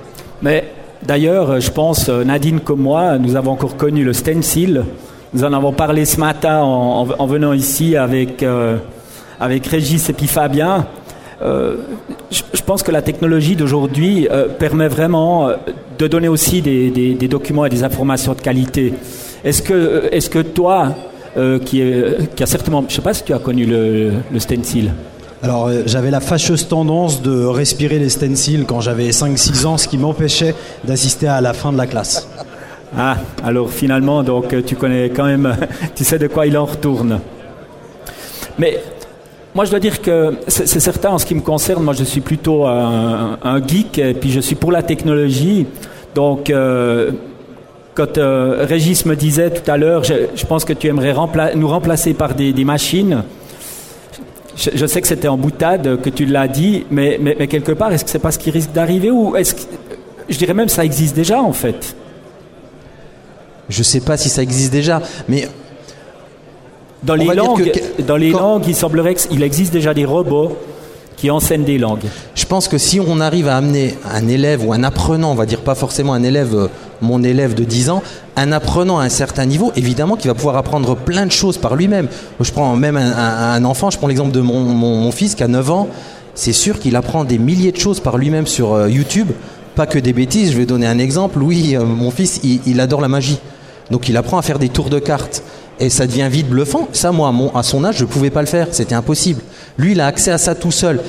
Mais 0.43 0.65
d'ailleurs, 1.03 1.61
je 1.61 1.71
pense, 1.71 2.09
euh, 2.09 2.25
Nadine 2.25 2.61
comme 2.61 2.81
moi, 2.81 3.19
nous 3.19 3.35
avons 3.35 3.53
encore 3.53 3.77
connu 3.77 4.05
le 4.05 4.13
stencil. 4.13 4.85
Nous 5.33 5.43
en 5.43 5.53
avons 5.53 5.73
parlé 5.73 6.05
ce 6.05 6.21
matin 6.21 6.61
en, 6.61 7.27
venant 7.27 7.53
ici 7.53 7.97
avec, 7.97 8.43
euh, 8.43 8.77
avec 9.41 9.67
Régis 9.67 10.09
et 10.09 10.13
puis 10.13 10.29
Fabien. 10.29 10.87
Euh, 11.43 11.77
je, 12.31 12.63
pense 12.63 12.83
que 12.85 12.93
la 12.93 13.03
technologie 13.03 13.57
d'aujourd'hui 13.57 14.29
permet 14.61 14.87
vraiment 14.87 15.49
de 15.99 16.07
donner 16.07 16.29
aussi 16.29 16.63
des, 16.63 17.29
documents 17.29 17.65
et 17.65 17.69
des 17.69 17.83
informations 17.83 18.35
de 18.35 18.41
qualité. 18.41 18.95
Est-ce 19.45 19.61
que, 19.61 20.09
est 20.13 20.29
que 20.31 20.39
toi, 20.39 20.95
qui, 21.65 21.81
est, 21.81 22.41
a 22.41 22.47
certainement, 22.47 22.83
je 22.83 22.87
ne 22.87 22.93
sais 22.93 23.03
pas 23.03 23.13
si 23.13 23.25
tu 23.25 23.33
as 23.35 23.41
connu 23.41 23.67
le 23.67 24.39
stencil. 24.39 24.93
Alors 25.45 25.67
euh, 25.67 25.83
j'avais 25.85 26.11
la 26.11 26.21
fâcheuse 26.21 26.69
tendance 26.69 27.21
de 27.21 27.45
respirer 27.45 27.99
les 27.99 28.09
stencils 28.09 28.65
quand 28.65 28.81
j'avais 28.81 29.11
5-6 29.11 29.67
ans, 29.67 29.77
ce 29.77 29.87
qui 29.87 29.99
m'empêchait 29.99 30.55
d'assister 30.85 31.29
à 31.29 31.43
la 31.43 31.53
fin 31.53 31.71
de 31.71 31.77
la 31.77 31.87
classe. 31.87 32.27
Ah, 32.97 33.19
alors 33.45 33.69
finalement, 33.69 34.23
donc 34.23 34.55
tu 34.65 34.75
connais 34.75 35.11
quand 35.11 35.27
même, 35.27 35.55
tu 35.95 36.03
sais 36.03 36.19
de 36.19 36.29
quoi 36.29 36.47
il 36.47 36.57
en 36.57 36.65
retourne. 36.65 37.21
Mais 38.59 38.81
moi, 39.55 39.67
je 39.67 39.71
dois 39.71 39.81
dire 39.81 40.01
que 40.01 40.39
c'est 40.49 40.81
certain 40.81 41.11
en 41.11 41.19
ce 41.19 41.27
qui 41.27 41.35
me 41.35 41.43
concerne. 41.43 41.83
Moi, 41.83 41.93
je 41.93 42.05
suis 42.05 42.23
plutôt 42.23 42.65
un, 42.65 43.61
geek 43.67 43.99
et 43.99 44.15
puis 44.15 44.31
je 44.31 44.41
suis 44.41 44.55
pour 44.57 44.73
la 44.73 44.83
technologie. 44.83 45.67
Donc, 46.15 46.49
euh, 46.49 47.11
quand 47.95 48.17
euh, 48.17 48.65
Régis 48.67 49.05
me 49.05 49.15
disait 49.15 49.51
tout 49.51 49.71
à 49.71 49.77
l'heure, 49.77 50.05
je, 50.05 50.47
pense 50.47 50.65
que 50.65 50.73
tu 50.73 50.87
aimerais 50.87 51.15
nous 51.55 51.69
remplacer 51.69 52.15
par 52.15 52.35
des 52.35 52.65
machines. 52.65 53.25
Je, 54.57 54.87
sais 54.87 55.01
que 55.01 55.09
c'était 55.09 55.29
en 55.29 55.37
boutade 55.37 56.01
que 56.01 56.11
tu 56.11 56.27
l'as 56.27 56.47
dit, 56.47 56.87
mais, 56.91 57.19
mais, 57.21 57.47
quelque 57.49 57.73
part, 57.73 57.93
est-ce 57.93 58.05
que 58.05 58.11
c'est 58.11 58.21
pas 58.21 58.31
ce 58.31 58.39
qui 58.39 58.51
risque 58.51 58.73
d'arriver 58.73 59.11
ou 59.11 59.35
est-ce 59.37 59.55
que, 59.55 59.61
je 60.29 60.39
dirais 60.39 60.55
même, 60.55 60.69
ça 60.69 60.85
existe 60.85 61.17
déjà 61.17 61.43
en 61.43 61.53
fait? 61.53 61.97
Je 63.69 63.83
sais 63.83 64.01
pas 64.01 64.17
si 64.17 64.29
ça 64.29 64.43
existe 64.43 64.73
déjà, 64.73 65.03
mais 65.29 65.49
dans 67.03 67.15
les 67.15 67.35
langues, 67.35 67.73
dans 68.07 68.17
les 68.17 68.31
langues, 68.31 68.65
il 68.67 68.75
semblerait 68.75 69.15
qu'il 69.15 69.43
existe 69.43 69.73
déjà 69.73 69.93
des 69.93 70.05
robots 70.05 70.57
qui 71.25 71.31
enseignent 71.31 71.65
des 71.65 71.79
langues. 71.79 72.05
Je 72.35 72.45
pense 72.45 72.69
que 72.69 72.77
si 72.77 73.01
on 73.01 73.19
arrive 73.19 73.49
à 73.49 73.57
amener 73.57 73.97
un 74.05 74.29
élève 74.29 74.63
ou 74.63 74.75
un 74.75 74.85
apprenant, 74.85 75.31
on 75.31 75.35
va 75.35 75.47
dire 75.47 75.63
pas 75.63 75.75
forcément 75.75 76.13
un 76.13 76.23
élève, 76.23 76.55
euh, 76.55 76.69
mon 77.01 77.23
élève 77.23 77.55
de 77.55 77.65
10 77.65 77.89
ans, 77.89 78.03
un 78.37 78.53
apprenant 78.53 78.99
à 78.99 79.05
un 79.05 79.09
certain 79.09 79.47
niveau, 79.47 79.73
évidemment 79.75 80.17
qu'il 80.17 80.29
va 80.29 80.35
pouvoir 80.35 80.59
apprendre 80.59 80.95
plein 80.95 81.25
de 81.25 81.33
choses 81.33 81.57
par 81.57 81.77
lui-même. 81.77 82.09
Je 82.41 82.53
prends 82.53 82.77
même 82.77 82.99
un, 82.99 83.65
enfant, 83.65 83.89
je 83.89 83.97
prends 83.97 84.07
l'exemple 84.07 84.33
de 84.33 84.43
mon, 84.43 85.11
fils 85.13 85.35
qui 85.35 85.43
a 85.43 85.49
9 85.49 85.71
ans, 85.71 85.89
c'est 86.35 86.53
sûr 86.53 86.79
qu'il 86.79 86.95
apprend 86.95 87.25
des 87.25 87.39
milliers 87.39 87.73
de 87.73 87.79
choses 87.79 88.01
par 88.01 88.19
lui-même 88.19 88.47
sur 88.47 88.75
euh, 88.75 88.91
YouTube, 88.91 89.31
pas 89.77 89.87
que 89.87 89.99
des 89.99 90.13
bêtises, 90.13 90.53
je 90.53 90.59
vais 90.59 90.67
donner 90.67 90.87
un 90.87 90.99
exemple, 90.99 91.39
oui, 91.43 91.75
euh, 91.75 91.87
mon 91.87 92.11
fils, 92.11 92.39
il, 92.45 92.81
adore 92.81 93.01
la 93.01 93.09
magie, 93.09 93.39
donc 93.91 94.11
il 94.11 94.19
apprend 94.19 94.37
à 94.37 94.43
faire 94.43 94.59
des 94.59 94.69
tours 94.69 94.91
de 94.91 94.99
cartes. 94.99 95.43
Et 95.81 95.91
ça 95.91 96.07
devient 96.07 96.29
vite 96.31 96.49
bluffant. 96.49 96.89
Ça, 96.93 97.11
moi, 97.13 97.33
à 97.55 97.63
son 97.63 97.85
âge, 97.85 97.97
je 97.99 98.05
ne 98.05 98.09
pouvais 98.09 98.31
pas 98.31 98.41
le 98.41 98.47
faire. 98.47 98.69
C'était 98.71 98.95
impossible. 98.95 99.43
Lui, 99.79 99.93
il 99.93 100.01
a 100.01 100.07
accès 100.07 100.31
à 100.31 100.39
ça 100.39 100.55
tout 100.55 100.71
seul. 100.71 101.01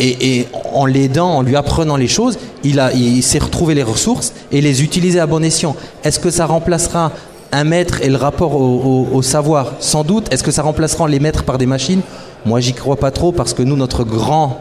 et, 0.00 0.46
en 0.72 0.86
l'aidant, 0.86 1.28
en 1.28 1.42
lui 1.42 1.54
apprenant 1.54 1.96
les 1.96 2.08
choses, 2.08 2.38
il, 2.64 2.80
a, 2.80 2.92
il 2.92 3.22
s'est 3.22 3.38
retrouvé 3.38 3.74
les 3.74 3.82
ressources 3.82 4.32
et 4.50 4.60
les 4.60 4.82
utiliser 4.82 5.20
à 5.20 5.26
bon 5.26 5.44
escient. 5.44 5.76
Est-ce 6.04 6.18
que 6.18 6.30
ça 6.30 6.46
remplacera 6.46 7.12
un 7.52 7.64
maître 7.64 8.00
et 8.02 8.08
le 8.08 8.16
rapport 8.16 8.54
au, 8.56 9.22
savoir? 9.22 9.74
Sans 9.80 10.04
doute. 10.04 10.32
Est-ce 10.32 10.42
que 10.42 10.50
ça 10.50 10.62
remplacera 10.62 11.08
les 11.08 11.20
maîtres 11.20 11.44
par 11.44 11.58
des 11.58 11.66
machines? 11.66 12.00
Moi, 12.46 12.60
j'y 12.60 12.72
crois 12.72 12.96
pas 12.96 13.10
trop 13.10 13.32
parce 13.32 13.54
que 13.54 13.62
nous, 13.62 13.76
notre 13.76 14.04
grand 14.04 14.60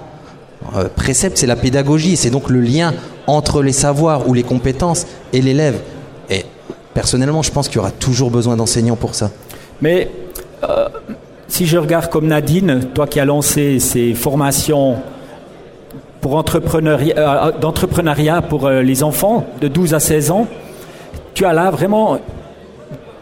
euh, 0.76 0.88
précepte, 0.96 1.38
c'est 1.38 1.48
la 1.48 1.56
pédagogie. 1.56 2.18
C'est 2.18 2.30
donc 2.30 2.50
le 2.50 2.62
lien 2.62 2.94
entre 3.28 3.64
les 3.64 3.74
savoirs 3.74 4.28
ou 4.28 4.34
les 4.34 4.44
compétences 4.44 5.08
et 5.34 5.42
l'élève. 5.42 5.80
Et 6.30 6.46
personnellement, 6.94 7.42
je 7.42 7.52
pense 7.52 7.68
qu'il 7.68 7.78
y 7.78 7.80
aura 7.80 7.92
toujours 7.92 8.30
besoin 8.30 8.56
d'enseignants 8.56 8.96
pour 8.96 9.16
ça. 9.16 9.32
Mais 9.82 10.10
euh, 10.64 10.88
si 11.48 11.66
je 11.66 11.78
regarde 11.78 12.10
comme 12.10 12.28
Nadine, 12.28 12.90
toi 12.94 13.08
qui 13.08 13.20
as 13.20 13.26
lancé 13.26 13.80
ces 13.80 14.14
formations 14.14 14.98
pour 16.22 16.36
entrepreneuriat, 16.36 17.18
euh, 17.18 17.52
d'entrepreneuriat 17.60 18.42
pour 18.42 18.70
les 18.70 19.04
enfants 19.04 19.46
de 19.60 19.68
12 19.68 19.94
à 19.94 20.00
16 20.00 20.32
ans, 20.32 20.48
tu 21.34 21.46
as 21.46 21.54
là 21.54 21.72
vraiment 21.72 22.20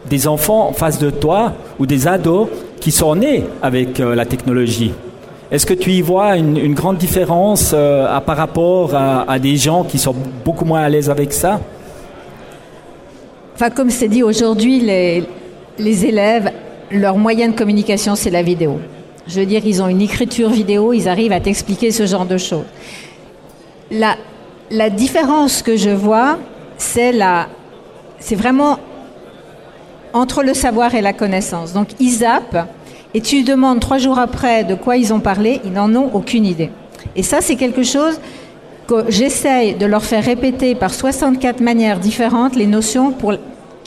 des 0.08 0.26
enfants 0.26 0.68
en 0.68 0.72
face 0.72 0.98
de 0.98 1.10
toi 1.10 1.52
ou 1.78 1.86
des 1.86 2.08
ados 2.08 2.48
qui 2.80 2.90
sont 2.90 3.14
nés 3.14 3.44
avec 3.62 3.98
la 3.98 4.26
technologie. 4.26 4.92
Est-ce 5.50 5.66
que 5.66 5.74
tu 5.74 5.90
y 5.90 6.00
vois 6.00 6.36
une, 6.36 6.74
grande 6.74 6.96
différence 6.96 7.72
euh, 7.74 8.20
par 8.20 8.36
rapport 8.36 8.94
à, 8.94 9.36
des 9.40 9.56
gens 9.56 9.82
qui 9.82 9.98
sont 9.98 10.14
beaucoup 10.44 10.64
moins 10.64 10.82
à 10.82 10.88
l'aise 10.88 11.10
avec 11.10 11.32
ça? 11.32 11.60
Enfin, 13.56 13.70
comme 13.70 13.90
c'est 13.90 14.06
dit 14.06 14.22
aujourd'hui, 14.22 14.78
les, 14.78 15.24
les 15.80 16.06
élèves, 16.06 16.52
leur 16.90 17.16
moyen 17.16 17.48
de 17.48 17.54
communication, 17.56 18.14
c'est 18.14 18.30
la 18.30 18.42
vidéo. 18.42 18.78
Je 19.26 19.40
veux 19.40 19.46
dire, 19.46 19.62
ils 19.64 19.82
ont 19.82 19.88
une 19.88 20.02
écriture 20.02 20.50
vidéo, 20.50 20.92
ils 20.92 21.08
arrivent 21.08 21.32
à 21.32 21.40
t'expliquer 21.40 21.90
ce 21.90 22.06
genre 22.06 22.26
de 22.26 22.38
choses. 22.38 22.64
La, 23.90 24.90
différence 24.90 25.62
que 25.62 25.76
je 25.76 25.90
vois, 25.90 26.38
c'est 26.78 27.12
la, 27.12 27.48
c'est 28.18 28.36
vraiment 28.36 28.78
entre 30.12 30.42
le 30.42 30.54
savoir 30.54 30.94
et 30.94 31.00
la 31.00 31.12
connaissance. 31.12 31.72
Donc, 31.72 31.88
ils 31.98 32.10
zappent 32.10 32.68
et 33.14 33.20
tu 33.20 33.42
demandes 33.42 33.80
trois 33.80 33.98
jours 33.98 34.18
après 34.18 34.64
de 34.64 34.74
quoi 34.74 34.96
ils 34.96 35.12
ont 35.12 35.20
parlé, 35.20 35.60
ils 35.64 35.72
n'en 35.72 35.94
ont 35.94 36.10
aucune 36.12 36.46
idée. 36.46 36.70
Et 37.16 37.22
ça, 37.22 37.40
c'est 37.40 37.56
quelque 37.56 37.82
chose 37.82 38.20
que 38.86 39.04
j'essaye 39.08 39.74
de 39.74 39.86
leur 39.86 40.04
faire 40.04 40.24
répéter 40.24 40.74
par 40.74 40.92
64 40.92 41.60
manières 41.60 41.98
différentes 41.98 42.56
les 42.56 42.66
notions 42.66 43.12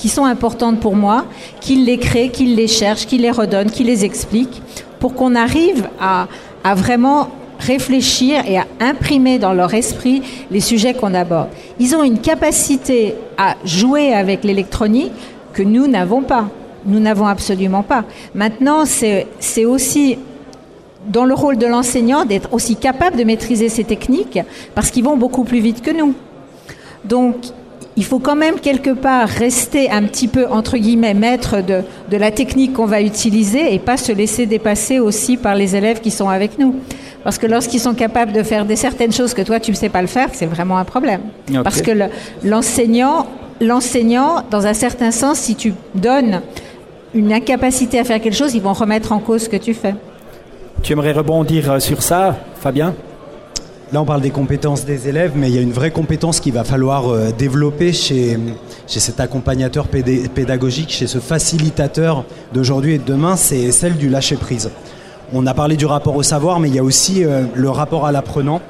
qui 0.04 0.10
sont 0.10 0.26
importantes 0.26 0.82
pour 0.82 0.98
moi, 0.98 1.24
qu'ils 1.62 1.86
les 1.86 1.98
créent, 1.98 2.28
qu'ils 2.28 2.56
les 2.58 2.68
cherchent, 2.68 3.06
qu'ils 3.06 3.22
les 3.22 3.32
redonnent, 3.32 3.72
qu'ils 3.72 3.88
les 3.88 4.04
expliquent, 4.04 4.62
pour 5.00 5.14
qu'on 5.14 5.34
arrive 5.34 5.88
à, 5.98 6.28
à 6.62 6.76
vraiment 6.76 7.30
réfléchir 7.58 8.44
et 8.46 8.58
à 8.58 8.66
imprimer 8.82 9.40
dans 9.40 9.54
leur 9.54 9.74
esprit 9.74 10.22
les 10.52 10.60
sujets 10.60 10.94
qu'on 10.94 11.14
aborde. 11.14 11.48
Ils 11.80 11.96
ont 11.96 12.04
une 12.04 12.20
capacité 12.20 13.16
à 13.38 13.56
jouer 13.64 14.14
avec 14.14 14.44
l'électronique 14.44 15.14
que 15.54 15.64
nous 15.64 15.88
n'avons 15.88 16.22
pas. 16.22 16.50
Nous 16.86 17.00
n'avons 17.00 17.28
absolument 17.28 17.84
pas. 17.84 18.04
Maintenant, 18.36 18.84
c'est 18.84 19.66
aussi 19.66 20.18
dans 21.08 21.24
le 21.24 21.34
rôle 21.34 21.58
de 21.58 21.66
l'enseignant 21.66 22.26
d'être 22.26 22.54
aussi 22.54 22.76
capable 22.76 23.16
de 23.16 23.24
maîtriser 23.24 23.70
ces 23.70 23.86
techniques 23.86 24.40
parce 24.76 24.92
qu'ils 24.92 25.06
vont 25.06 25.16
beaucoup 25.16 25.46
plus 25.46 25.62
vite 25.62 25.82
que 25.82 25.92
nous. 25.92 26.14
Donc, 27.06 27.36
il 27.96 28.04
faut 28.04 28.20
quand 28.20 28.36
même 28.36 28.60
quelque 28.60 28.90
part 28.90 29.28
rester 29.28 29.90
un 29.92 30.04
petit 30.04 30.28
peu, 30.28 30.48
entre 30.48 30.78
guillemets, 30.78 31.14
maître 31.14 31.62
de, 31.62 31.82
de 32.10 32.18
la 32.18 32.32
technique 32.32 32.74
qu'on 32.74 32.86
va 32.86 33.02
utiliser 33.02 33.74
et 33.74 33.80
pas 33.80 33.98
se 33.98 34.12
laisser 34.12 34.46
dépasser 34.46 35.00
aussi 35.00 35.38
par 35.38 35.56
les 35.56 35.76
élèves 35.76 36.02
qui 36.02 36.12
sont 36.12 36.30
avec 36.30 36.58
nous. 36.58 36.76
Parce 37.24 37.38
que 37.38 37.48
lorsqu'ils 37.48 37.80
sont 37.80 37.94
capables 37.94 38.34
de 38.34 38.44
faire 38.44 38.66
des 38.66 38.76
certaines 38.76 39.14
choses 39.14 39.34
que 39.34 39.42
toi, 39.42 39.60
tu 39.60 39.72
ne 39.72 39.76
sais 39.76 39.90
pas 39.90 40.02
le 40.02 40.08
faire, 40.08 40.30
c'est 40.34 40.46
vraiment 40.46 40.78
un 40.78 40.84
problème. 40.84 41.22
Parce 41.64 41.82
que 41.82 41.92
l'enseignant, 42.44 43.28
l'enseignant, 43.62 44.44
dans 44.50 44.68
un 44.68 44.74
certain 44.74 45.12
sens, 45.12 45.38
si 45.38 45.56
tu 45.56 45.74
donnes 45.96 46.42
une 47.14 47.32
incapacité 47.32 48.00
à 48.00 48.04
faire 48.04 48.20
quelque 48.20 48.36
chose, 48.36 48.56
ils 48.56 48.62
vont 48.62 48.74
remettre 48.74 49.12
en 49.12 49.20
cause 49.20 49.44
ce 49.44 49.50
que 49.50 49.58
tu 49.58 49.74
fais. 49.74 49.96
Tu 50.82 50.94
aimerais 50.94 51.14
rebondir 51.14 51.72
euh, 51.72 51.80
sur 51.80 52.02
ça, 52.02 52.36
Fabien? 52.60 52.94
Là, 53.94 54.02
on 54.02 54.06
parle 54.06 54.22
des 54.22 54.32
compétences 54.32 54.86
des 54.86 55.08
élèves, 55.08 55.34
mais 55.36 55.50
il 55.52 55.56
y 55.56 55.60
a 55.60 55.62
une 55.62 55.72
vraie 55.72 55.92
compétence 55.92 56.40
qu'il 56.40 56.54
va 56.54 56.64
falloir 56.64 57.10
euh, 57.10 57.30
développer 57.32 57.94
chez, 57.94 58.40
chez 58.88 59.00
cet 59.00 59.20
accompagnateur 59.20 59.88
pédagogique, 59.88 60.90
chez 60.90 61.06
ce 61.06 61.20
facilitateur 61.20 62.26
d'aujourd'hui 62.54 62.96
et 62.96 62.98
de 62.98 63.04
demain, 63.04 63.36
c'est 63.36 63.72
celle 63.72 63.96
du 63.96 64.10
lâcher-prise. 64.10 64.72
On 65.32 65.46
a 65.46 65.54
parlé 65.54 65.78
du 65.78 65.86
rapport 65.86 66.16
au 66.16 66.24
savoir, 66.24 66.60
mais 66.60 66.70
il 66.70 66.76
y 66.76 66.80
a 66.80 66.84
aussi 66.84 67.24
euh, 67.24 67.44
le 67.54 67.70
rapport 67.70 68.08
à 68.08 68.12
l'apprenant. 68.12 68.62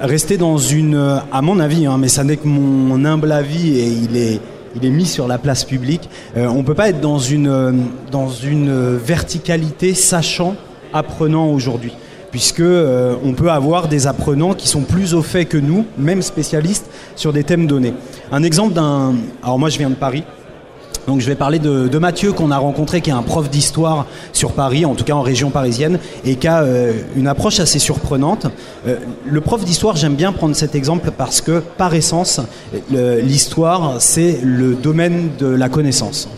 rester 0.00 0.36
dans 0.36 0.58
une, 0.58 1.20
à 1.30 1.40
mon 1.40 1.60
avis, 1.60 1.86
hein, 1.86 1.96
mais 1.96 2.08
ça 2.08 2.24
n'est 2.24 2.36
que 2.36 2.48
mon 2.48 3.04
humble 3.04 3.30
avis 3.30 3.78
et 3.78 3.86
il 3.86 4.16
est, 4.16 4.40
il 4.74 4.84
est 4.84 4.90
mis 4.90 5.06
sur 5.06 5.28
la 5.28 5.38
place 5.38 5.64
publique. 5.64 6.08
Euh, 6.36 6.46
on 6.48 6.58
ne 6.58 6.62
peut 6.62 6.74
pas 6.74 6.88
être 6.88 7.00
dans 7.00 7.18
une, 7.18 7.48
euh, 7.48 7.72
dans 8.10 8.28
une 8.28 8.96
verticalité 8.96 9.94
sachant, 9.94 10.56
apprenant 10.92 11.46
aujourd'hui 11.50 11.92
puisque 12.34 12.58
euh, 12.58 13.14
on 13.24 13.32
peut 13.32 13.52
avoir 13.52 13.86
des 13.86 14.08
apprenants 14.08 14.54
qui 14.54 14.66
sont 14.66 14.80
plus 14.80 15.14
au 15.14 15.22
fait 15.22 15.44
que 15.44 15.56
nous, 15.56 15.86
même 15.96 16.20
spécialistes, 16.20 16.86
sur 17.14 17.32
des 17.32 17.44
thèmes 17.44 17.68
donnés. 17.68 17.94
Un 18.32 18.42
exemple 18.42 18.74
d'un... 18.74 19.14
Alors 19.40 19.56
moi 19.56 19.68
je 19.68 19.78
viens 19.78 19.88
de 19.88 19.94
Paris, 19.94 20.24
donc 21.06 21.20
je 21.20 21.28
vais 21.28 21.36
parler 21.36 21.60
de, 21.60 21.98
Mathieu 22.00 22.32
qu'on 22.32 22.50
a 22.50 22.58
rencontré, 22.58 23.00
qui 23.02 23.10
est 23.10 23.12
un 23.12 23.22
prof 23.22 23.48
d'histoire 23.48 24.06
sur 24.32 24.50
Paris, 24.50 24.84
en 24.84 24.96
tout 24.96 25.04
cas 25.04 25.12
en 25.12 25.22
région 25.22 25.50
parisienne, 25.50 26.00
et 26.24 26.34
qui 26.34 26.48
a 26.48 26.62
euh, 26.62 26.94
une 27.14 27.28
approche 27.28 27.60
assez 27.60 27.78
surprenante. 27.78 28.48
Euh, 28.88 28.96
le 29.24 29.40
prof 29.40 29.64
d'histoire, 29.64 29.94
j'aime 29.94 30.16
bien 30.16 30.32
prendre 30.32 30.56
cet 30.56 30.74
exemple 30.74 31.12
parce 31.16 31.40
que 31.40 31.62
par 31.78 31.94
essence, 31.94 32.40
l'histoire, 32.90 34.00
c'est 34.00 34.40
le 34.42 34.74
domaine 34.74 35.28
de 35.38 35.46
la 35.46 35.68
connaissance. 35.68 36.28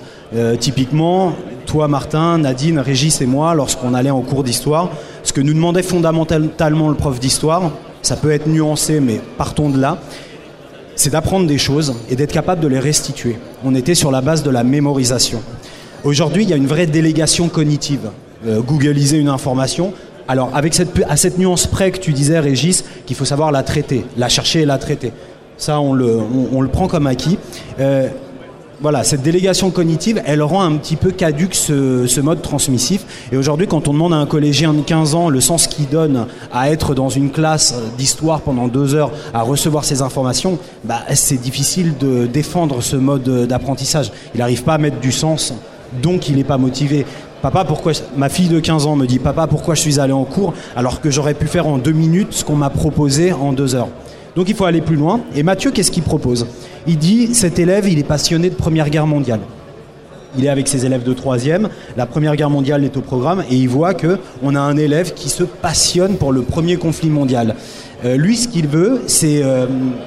Typiquement, 0.60 1.32
toi 1.66 1.88
Martin, 1.88 2.38
Nadine, 2.38 2.78
Régis 2.78 3.20
et 3.20 3.26
moi, 3.26 3.54
lorsqu'on 3.54 3.94
allait 3.94 4.10
en 4.10 4.20
cours 4.22 4.44
d'histoire, 4.44 4.90
que 5.36 5.42
nous 5.42 5.52
demandait 5.52 5.82
fondamentalement 5.82 6.88
le 6.88 6.94
prof 6.94 7.20
d'histoire, 7.20 7.70
ça 8.00 8.16
peut 8.16 8.30
être 8.30 8.46
nuancé, 8.46 9.00
mais 9.00 9.20
partons 9.36 9.68
de 9.68 9.78
là, 9.78 9.98
c'est 10.94 11.10
d'apprendre 11.10 11.46
des 11.46 11.58
choses 11.58 11.94
et 12.08 12.16
d'être 12.16 12.32
capable 12.32 12.62
de 12.62 12.68
les 12.68 12.78
restituer. 12.78 13.36
On 13.62 13.74
était 13.74 13.94
sur 13.94 14.10
la 14.10 14.22
base 14.22 14.42
de 14.42 14.48
la 14.48 14.64
mémorisation. 14.64 15.42
Aujourd'hui, 16.04 16.44
il 16.44 16.48
y 16.48 16.54
a 16.54 16.56
une 16.56 16.66
vraie 16.66 16.86
délégation 16.86 17.50
cognitive. 17.50 18.08
Euh, 18.46 18.62
Googliser 18.62 19.18
une 19.18 19.28
information. 19.28 19.92
Alors, 20.26 20.52
avec 20.54 20.72
cette, 20.72 21.02
à 21.06 21.18
cette 21.18 21.36
nuance 21.36 21.66
près 21.66 21.90
que 21.90 21.98
tu 21.98 22.14
disais, 22.14 22.40
Régis, 22.40 22.86
qu'il 23.04 23.14
faut 23.14 23.26
savoir 23.26 23.52
la 23.52 23.62
traiter, 23.62 24.06
la 24.16 24.30
chercher 24.30 24.62
et 24.62 24.64
la 24.64 24.78
traiter. 24.78 25.12
Ça, 25.58 25.80
on 25.80 25.92
le, 25.92 26.68
prend 26.72 26.88
comme 26.88 27.06
acquis. 27.06 27.36
Euh, 27.78 28.08
voilà, 28.80 29.04
cette 29.04 29.22
délégation 29.22 29.70
cognitive, 29.70 30.22
elle 30.26 30.42
rend 30.42 30.62
un 30.62 30.76
petit 30.76 30.96
peu 30.96 31.10
caduque 31.10 31.54
ce, 31.54 32.20
mode 32.20 32.42
transmissif. 32.42 33.28
Et 33.32 33.36
aujourd'hui, 33.36 33.66
quand 33.66 33.88
on 33.88 33.92
demande 33.92 34.12
à 34.12 34.16
un 34.16 34.26
collégien 34.26 34.74
de 34.74 34.82
15 34.82 35.14
ans 35.14 35.28
le 35.30 35.40
sens 35.40 35.66
qu'il 35.66 35.88
donne 35.88 36.26
à 36.52 36.70
être 36.70 36.94
dans 36.94 37.08
une 37.08 37.30
classe 37.30 37.74
d'histoire 37.96 38.42
pendant 38.42 38.68
deux 38.68 38.94
heures, 38.94 39.12
à 39.32 39.42
recevoir 39.42 39.84
ces 39.84 40.02
informations, 40.02 40.58
bah, 40.84 41.00
c'est 41.14 41.40
difficile 41.40 41.96
de 41.98 42.26
défendre 42.26 42.82
ce 42.82 42.96
mode 42.96 43.46
d'apprentissage. 43.46 44.12
Il 44.34 44.38
n'arrive 44.38 44.62
pas 44.62 44.74
à 44.74 44.78
mettre 44.78 45.00
du 45.00 45.12
sens, 45.12 45.54
donc 46.02 46.28
il 46.28 46.36
n'est 46.36 46.44
pas 46.44 46.58
motivé. 46.58 47.06
Papa, 47.40 47.64
pourquoi 47.64 47.92
ma 48.16 48.28
fille 48.28 48.48
de 48.48 48.60
15 48.60 48.86
ans 48.86 48.96
me 48.96 49.06
dit 49.06 49.18
Papa, 49.18 49.46
pourquoi 49.46 49.74
je 49.74 49.80
suis 49.80 50.00
allé 50.00 50.12
en 50.12 50.24
cours 50.24 50.52
alors 50.74 51.00
que 51.00 51.10
j'aurais 51.10 51.34
pu 51.34 51.46
faire 51.46 51.66
en 51.66 51.78
deux 51.78 51.92
minutes 51.92 52.32
ce 52.32 52.44
qu'on 52.44 52.56
m'a 52.56 52.70
proposé 52.70 53.32
en 53.32 53.52
deux 53.52 53.74
heures? 53.74 53.88
Donc 54.36 54.50
il 54.50 54.54
faut 54.54 54.66
aller 54.66 54.82
plus 54.82 54.96
loin. 54.96 55.22
Et 55.34 55.42
Mathieu, 55.42 55.70
qu'est-ce 55.70 55.90
qu'il 55.90 56.02
propose? 56.02 56.46
Il 56.86 56.98
dit 56.98 57.34
cet 57.34 57.58
élève, 57.58 57.88
il 57.88 57.98
est 57.98 58.04
passionné 58.04 58.50
de 58.50 58.54
Première 58.54 58.90
Guerre 58.90 59.06
mondiale. 59.06 59.40
Il 60.38 60.44
est 60.44 60.50
avec 60.50 60.68
ses 60.68 60.84
élèves 60.84 61.02
de 61.02 61.14
troisième. 61.14 61.70
La 61.96 62.04
Première 62.04 62.36
Guerre 62.36 62.50
mondiale 62.50 62.84
est 62.84 62.96
au 62.98 63.00
programme 63.00 63.42
et 63.50 63.56
il 63.56 63.68
voit 63.68 63.94
que 63.94 64.18
on 64.42 64.54
a 64.54 64.60
un 64.60 64.76
élève 64.76 65.14
qui 65.14 65.30
se 65.30 65.42
passionne 65.42 66.16
pour 66.16 66.32
le 66.32 66.42
premier 66.42 66.76
conflit 66.76 67.08
mondial. 67.08 67.56
Euh, 68.04 68.18
lui, 68.18 68.36
ce 68.36 68.46
qu'il 68.46 68.68
veut, 68.68 69.00
euh, 69.24 69.66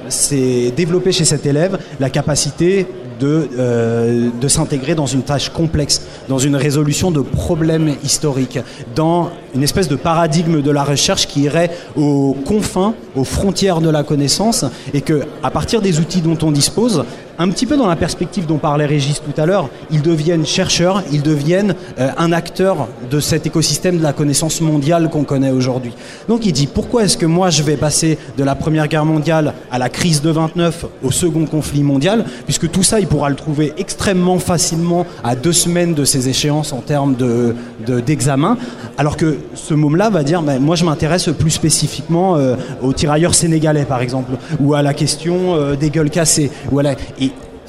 c'est 0.10 0.72
développer 0.78 1.12
chez 1.12 1.26
cet 1.26 1.48
élève 1.48 1.80
la 2.00 2.12
capacité 2.12 2.86
de, 3.20 3.50
euh, 3.58 4.30
de 4.40 4.48
s'intégrer 4.48 4.96
dans 4.96 5.06
une 5.06 5.22
tâche 5.24 5.50
complexe, 5.50 6.02
dans 6.28 6.38
une 6.38 6.56
résolution 6.56 7.12
de 7.12 7.22
problèmes 7.22 7.96
historiques, 8.04 8.60
dans 8.96 9.30
une 9.56 9.64
espèce 9.64 9.88
de 9.88 9.96
paradigme 9.96 10.62
de 10.62 10.72
la 10.72 10.84
recherche 10.84 11.28
qui 11.28 11.42
irait 11.42 11.72
aux 11.96 12.36
confins, 12.46 12.94
aux 13.16 13.24
frontières 13.24 13.82
de 13.82 13.90
la 13.90 14.04
connaissance, 14.04 14.66
et 14.94 15.02
que 15.02 15.22
à 15.44 15.52
partir 15.52 15.82
des 15.82 16.00
outils 16.00 16.22
dont 16.22 16.38
on 16.42 16.52
dispose, 16.52 17.04
un 17.40 17.50
petit 17.50 17.66
peu 17.66 17.78
dans 17.78 17.88
la 17.88 17.96
perspective 17.96 18.46
dont 18.46 18.58
parlait 18.58 18.86
Régis 18.86 19.22
tout 19.22 19.42
à 19.42 19.46
l'heure, 19.46 19.70
ils 19.92 20.02
deviennent 20.02 20.46
chercheurs, 20.46 21.04
ils 21.10 21.24
deviennent 21.24 21.74
euh, 21.98 22.10
un 22.18 22.34
acteur 22.34 22.90
de 23.10 23.22
cet 23.22 23.48
écosystème 23.48 23.98
de 23.98 24.04
la 24.04 24.12
connaissance 24.12 24.60
mondiale 24.60 25.10
qu'on 25.10 25.24
connaît 25.24 25.52
aujourd'hui. 25.52 25.94
Donc 26.28 26.46
il 26.46 26.52
dit 26.52 26.68
pourquoi 26.68 27.06
est-ce 27.06 27.18
que 27.18 27.26
moi 27.26 27.50
je 27.50 27.64
vais 27.64 27.78
passer 27.78 28.18
de 28.38 28.44
la 28.44 28.56
Première 28.56 28.90
Guerre 28.90 29.06
mondiale 29.06 29.54
à 29.72 29.80
la 29.80 29.88
crise 29.88 30.22
de 30.22 30.30
29 30.30 30.86
au 31.02 31.12
second 31.12 31.46
conflit 31.46 31.82
mondial, 31.82 32.26
puisque 32.44 32.70
tout 32.70 32.84
ça 32.84 33.00
il 33.00 33.08
pourra 33.08 33.30
le 33.30 33.36
trouver 33.36 33.72
extrêmement 33.78 34.40
facilement 34.40 35.06
à 35.24 35.38
deux 35.38 35.54
semaines 35.54 35.94
de 35.94 36.04
ces 36.04 36.28
échéances 36.28 36.74
en 36.74 36.82
termes 36.82 37.16
de, 37.16 37.56
d'examen, 38.02 38.58
alors 38.98 39.16
que 39.16 39.38
ce 39.56 39.74
môme-là 39.74 40.10
va 40.10 40.24
dire 40.24 40.42
ben, 40.42 40.60
moi 40.60 40.76
je 40.76 40.84
m'intéresse 40.84 41.30
plus 41.30 41.52
spécifiquement 41.52 42.36
euh, 42.36 42.56
aux 42.82 42.92
tirailleurs 42.92 43.34
sénégalais 43.34 43.86
par 43.86 44.02
exemple, 44.02 44.32
ou 44.60 44.74
à 44.74 44.82
la 44.82 44.94
question 44.94 45.56
euh, 45.56 45.76
des 45.78 45.90
gueules 45.90 46.10
cassées, 46.10 46.52
ou 46.70 46.80
à 46.80 46.84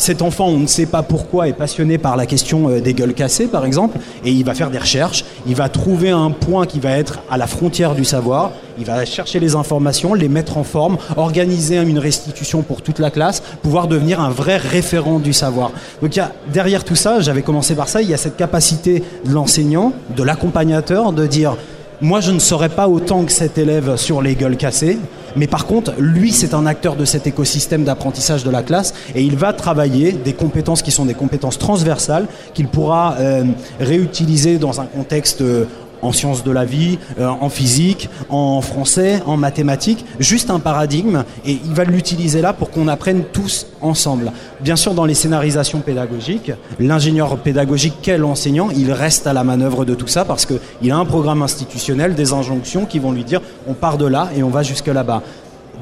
cet 0.01 0.23
enfant, 0.23 0.47
on 0.47 0.61
ne 0.61 0.67
sait 0.67 0.87
pas 0.87 1.03
pourquoi, 1.03 1.47
est 1.47 1.53
passionné 1.53 1.99
par 1.99 2.17
la 2.17 2.25
question 2.25 2.71
euh, 2.71 2.81
des 2.81 2.95
gueules 2.95 3.13
cassées, 3.13 3.47
par 3.47 3.67
exemple, 3.67 3.99
et 4.25 4.31
il 4.31 4.47
va 4.47 4.55
faire 4.55 4.71
des 4.71 4.79
recherches, 4.79 5.27
il 5.47 5.55
va 5.55 5.69
trouver 5.69 6.09
un 6.09 6.31
point 6.31 6.65
qui 6.65 6.81
va 6.81 6.97
être 6.97 7.19
à 7.31 7.37
la 7.37 7.47
frontière 7.47 7.95
du 7.95 8.07
savoir, 8.07 8.53
il 8.79 8.87
va 8.87 9.05
chercher 9.05 9.41
les 9.41 9.57
informations, 9.57 10.15
les 10.15 10.31
mettre 10.31 10.57
en 10.57 10.65
forme, 10.65 10.97
organiser 11.19 11.77
une 11.77 11.99
restitution 11.99 12.63
pour 12.63 12.81
toute 12.81 12.99
la 12.99 13.11
classe, 13.11 13.43
pouvoir 13.63 13.89
devenir 13.89 14.23
un 14.23 14.31
vrai 14.31 14.57
référent 14.57 15.19
du 15.19 15.35
savoir. 15.35 15.71
Donc 16.01 16.19
derrière 16.51 16.83
tout 16.83 16.97
ça, 16.97 17.21
j'avais 17.21 17.43
commencé 17.43 17.75
par 17.75 17.91
ça, 17.91 18.01
il 18.01 18.09
y 18.09 18.15
a 18.15 18.17
cette 18.17 18.39
capacité 18.39 19.05
de 19.27 19.35
l'enseignant, 19.35 19.93
de 20.17 20.23
l'accompagnateur, 20.23 21.13
de 21.13 21.27
dire 21.27 21.59
moi, 22.03 22.21
je 22.21 22.31
ne 22.33 22.39
saurais 22.39 22.71
pas 22.71 22.89
autant 22.89 23.25
que 23.25 23.33
cet 23.33 23.59
élève 23.59 23.97
sur 23.97 24.23
les 24.23 24.35
gueules 24.35 24.57
cassées, 24.57 24.99
mais 25.37 25.47
par 25.47 25.67
contre, 25.67 25.93
lui, 25.99 26.33
c'est 26.33 26.55
un 26.55 26.67
acteur 26.67 26.97
de 26.97 27.05
cet 27.05 27.27
écosystème 27.27 27.85
d'apprentissage 27.85 28.43
de 28.43 28.51
la 28.51 28.63
classe 28.63 28.95
et 29.15 29.23
il 29.23 29.37
va 29.37 29.53
travailler 29.53 30.13
des 30.13 30.33
compétences 30.33 30.83
qui 30.83 30.91
sont 30.91 31.05
des 31.05 31.15
compétences 31.15 31.59
transversales 31.59 32.27
qu'il 32.55 32.69
pourra 32.69 33.17
euh, 33.19 33.45
réutiliser 33.79 34.59
dans 34.59 34.81
un 34.81 34.87
contexte 34.87 35.43
euh, 35.43 35.67
en 36.03 36.13
sciences 36.13 36.45
de 36.45 36.51
la 36.51 36.65
vie, 36.65 36.99
euh, 37.19 37.29
en 37.29 37.49
physique, 37.49 38.09
en 38.29 38.61
français, 38.61 39.23
en 39.27 39.37
mathématiques, 39.37 40.05
juste 40.19 40.51
un 40.51 40.61
paradigme, 40.61 41.25
et 41.45 41.59
il 41.65 41.73
va 41.73 41.85
l'utiliser 41.85 42.41
là 42.41 42.53
pour 42.53 42.71
qu'on 42.71 42.89
apprenne 42.89 43.25
tous 43.33 43.67
ensemble. 43.81 44.33
Bien 44.61 44.77
sûr, 44.77 44.95
dans 44.95 45.05
les 45.05 45.15
scénarisations 45.15 45.81
pédagogiques, 45.81 46.53
l'ingénieur 46.79 47.37
pédagogique 47.39 47.95
quel 48.03 48.25
enseignant, 48.25 48.71
il 48.71 48.93
reste 48.93 49.27
à 49.27 49.33
la 49.33 49.45
manœuvre 49.45 49.85
de 49.85 49.95
tout 49.95 50.09
ça 50.09 50.25
parce 50.25 50.47
qu'il 50.47 50.91
a 50.91 50.97
un 50.97 51.05
programme 51.05 51.43
institutionnel, 51.43 52.15
des 52.15 52.33
injonctions 52.33 52.85
qui 52.87 52.99
vont 52.99 53.13
lui 53.13 53.25
dire 53.25 53.41
on 53.67 53.75
part 53.75 53.99
de 53.99 54.07
là 54.07 54.29
et 54.37 54.43
on 54.43 54.51
va 54.51 54.63
jusque 54.63 54.87
là-bas 54.87 55.23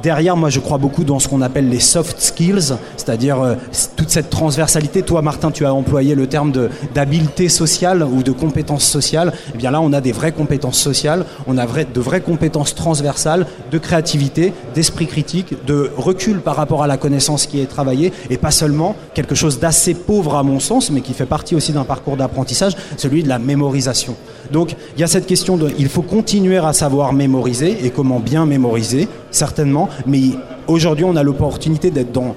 derrière, 0.02 0.36
moi, 0.36 0.50
je 0.50 0.60
crois 0.60 0.78
beaucoup 0.78 1.04
dans 1.04 1.18
ce 1.18 1.28
qu'on 1.28 1.42
appelle 1.42 1.68
les 1.68 1.80
soft 1.80 2.20
skills, 2.20 2.74
c'est-à-dire 2.96 3.40
euh, 3.40 3.54
toute 3.96 4.10
cette 4.10 4.30
transversalité. 4.30 5.02
Toi, 5.02 5.22
Martin, 5.22 5.50
tu 5.50 5.64
as 5.64 5.74
employé 5.74 6.14
le 6.14 6.26
terme 6.26 6.52
d'habileté 6.94 7.48
sociale 7.48 8.02
ou 8.02 8.22
de 8.22 8.32
compétences 8.32 8.84
sociales. 8.84 9.32
Eh 9.54 9.58
bien 9.58 9.70
là, 9.70 9.80
on 9.80 9.92
a 9.92 10.00
des 10.00 10.12
vraies 10.12 10.32
compétences 10.32 10.78
sociales, 10.78 11.24
on 11.46 11.58
a 11.58 11.66
de 11.66 12.00
vraies 12.00 12.20
compétences 12.20 12.74
transversales, 12.74 13.46
de 13.70 13.78
créativité, 13.78 14.52
d'esprit 14.74 15.06
critique, 15.06 15.54
de 15.66 15.90
recul 15.96 16.40
par 16.40 16.56
rapport 16.56 16.82
à 16.82 16.86
la 16.86 16.96
connaissance 16.96 17.46
qui 17.46 17.60
est 17.60 17.66
travaillée, 17.66 18.12
et 18.30 18.36
pas 18.36 18.50
seulement 18.50 18.96
quelque 19.14 19.34
chose 19.34 19.58
d'assez 19.58 19.94
pauvre 19.94 20.36
à 20.36 20.42
mon 20.42 20.60
sens, 20.60 20.90
mais 20.90 21.00
qui 21.00 21.12
fait 21.12 21.26
partie 21.26 21.54
aussi 21.54 21.72
d'un 21.72 21.84
parcours 21.84 22.16
d'apprentissage, 22.16 22.76
celui 22.96 23.22
de 23.22 23.28
la 23.28 23.38
mémorisation. 23.38 24.16
Donc, 24.52 24.76
il 24.96 25.00
y 25.00 25.04
a 25.04 25.06
cette 25.06 25.26
question 25.26 25.56
de, 25.56 25.70
il 25.78 25.88
faut 25.88 26.02
continuer 26.02 26.58
à 26.58 26.72
savoir 26.72 27.12
mémoriser 27.12 27.84
et 27.84 27.90
comment 27.90 28.20
bien 28.20 28.46
mémoriser, 28.46 29.08
certainement 29.30 29.87
mais 30.06 30.20
aujourd'hui, 30.66 31.04
on 31.04 31.16
a 31.16 31.22
l'opportunité 31.22 31.90
d'être 31.90 32.12
dans 32.12 32.34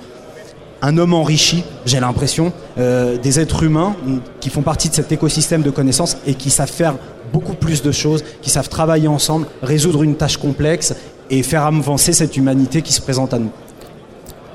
un 0.81 0.98
homme 0.98 1.13
enrichi, 1.13 1.63
j'ai 1.86 2.00
l'impression, 2.00 2.51
euh, 2.77 3.17
des 3.17 3.39
êtres 3.39 3.63
humains 3.63 3.96
qui 4.39 4.50
font 4.50 4.63
partie 4.63 4.89
de 4.89 4.96
cet 4.96 5.12
écosystème 5.12 5.62
de 5.62 5.70
connaissances 5.70 6.17
et 6.25 6.34
qui 6.34 6.50
savent 6.50 6.72
faire 6.72 6.96
beaucoup 7.31 7.53
plus 7.53 7.81
de 7.81 7.91
choses, 7.91 8.24
qui 8.41 8.50
savent 8.50 8.70
travailler 8.70 9.08
ensemble, 9.08 9.46
résoudre 9.62 10.03
une 10.03 10.15
tâche 10.15 10.38
complexe 10.38 10.96
et 11.29 11.43
faire 11.43 11.65
avancer 11.65 12.13
cette 12.13 12.36
humanité 12.36 12.81
qui 12.81 12.93
se 12.93 13.01
présente 13.01 13.34
à 13.34 13.39
nous. 13.39 13.51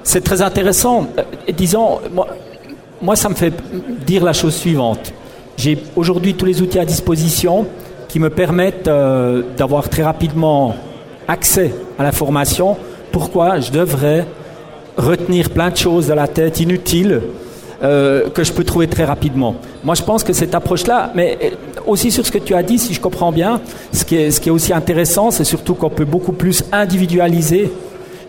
C'est 0.02 0.22
très 0.22 0.42
intéressant. 0.42 1.06
Euh, 1.18 1.22
disons, 1.56 2.00
moi, 3.00 3.16
ça 3.16 3.28
me 3.28 3.34
fait 3.34 3.52
dire 4.06 4.24
la 4.24 4.32
chose 4.32 4.54
suivante. 4.54 5.12
J'ai 5.56 5.78
aujourd'hui 5.96 6.34
tous 6.34 6.44
les 6.44 6.60
outils 6.60 6.78
à 6.78 6.84
disposition 6.84 7.66
qui 8.08 8.18
me 8.18 8.30
permettent 8.30 8.88
euh, 8.88 9.42
d'avoir 9.56 9.88
très 9.88 10.02
rapidement 10.02 10.74
accès 11.28 11.74
à 11.98 12.02
l'information, 12.02 12.76
pourquoi 13.16 13.60
je 13.60 13.70
devrais 13.70 14.26
retenir 14.98 15.48
plein 15.48 15.70
de 15.70 15.76
choses 15.78 16.08
dans 16.08 16.14
la 16.14 16.28
tête 16.28 16.60
inutiles 16.60 17.22
euh, 17.82 18.28
que 18.28 18.44
je 18.44 18.52
peux 18.52 18.62
trouver 18.62 18.88
très 18.88 19.06
rapidement. 19.06 19.54
Moi, 19.84 19.94
je 19.94 20.02
pense 20.02 20.22
que 20.22 20.34
cette 20.34 20.54
approche-là, 20.54 21.12
mais 21.14 21.38
euh, 21.42 21.80
aussi 21.86 22.10
sur 22.10 22.26
ce 22.26 22.30
que 22.30 22.36
tu 22.36 22.54
as 22.54 22.62
dit, 22.62 22.78
si 22.78 22.92
je 22.92 23.00
comprends 23.00 23.32
bien, 23.32 23.62
ce 23.90 24.04
qui 24.04 24.16
est, 24.16 24.50
aussi 24.50 24.74
intéressant, 24.74 25.30
c'est 25.30 25.44
surtout 25.44 25.74
qu'on 25.74 25.88
peut 25.88 26.04
beaucoup 26.04 26.32
plus 26.32 26.62
individualiser 26.72 27.72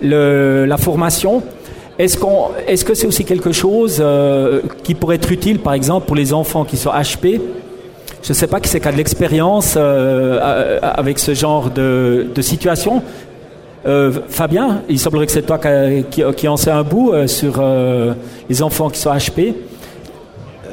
la 0.02 0.78
formation. 0.78 1.44
Est-ce, 2.00 2.18
qu'on, 2.18 2.52
est-ce 2.66 2.86
que 2.86 2.94
c'est 2.94 3.08
aussi 3.08 3.26
quelque 3.26 3.52
chose 3.52 3.98
euh, 4.00 4.62
qui 4.84 4.96
pourrait 4.96 5.18
être 5.18 5.34
utile, 5.34 5.60
par 5.60 5.74
exemple, 5.74 6.08
pour 6.08 6.16
les 6.16 6.32
enfants 6.32 6.64
qui 6.64 6.78
sont 6.78 6.92
HP 6.92 7.42
je 8.24 8.34
ne 8.34 8.36
sais 8.36 8.48
pas 8.48 8.60
qui 8.60 8.68
c'est 8.68 8.82
qui 8.82 8.88
a 8.88 8.92
de 8.92 8.98
l'expérience 8.98 9.78
avec 9.78 11.20
ce 11.20 11.34
genre 11.34 11.70
de, 11.70 12.28
situation. 12.42 13.02
Euh, 13.88 14.12
Fabien, 14.28 14.82
il 14.90 15.00
semblerait 15.00 15.26
que 15.26 15.32
c'est 15.32 15.44
toi 15.44 15.60
qui, 16.12 16.24
qui, 16.36 16.48
en 16.48 16.58
sais 16.58 16.72
un 16.72 16.84
bout 16.84 17.14
euh, 17.14 17.28
sur 17.28 17.64
les 18.50 18.62
enfants 18.62 18.90
qui 18.90 19.00
sont 19.00 19.12
HP. 19.12 19.54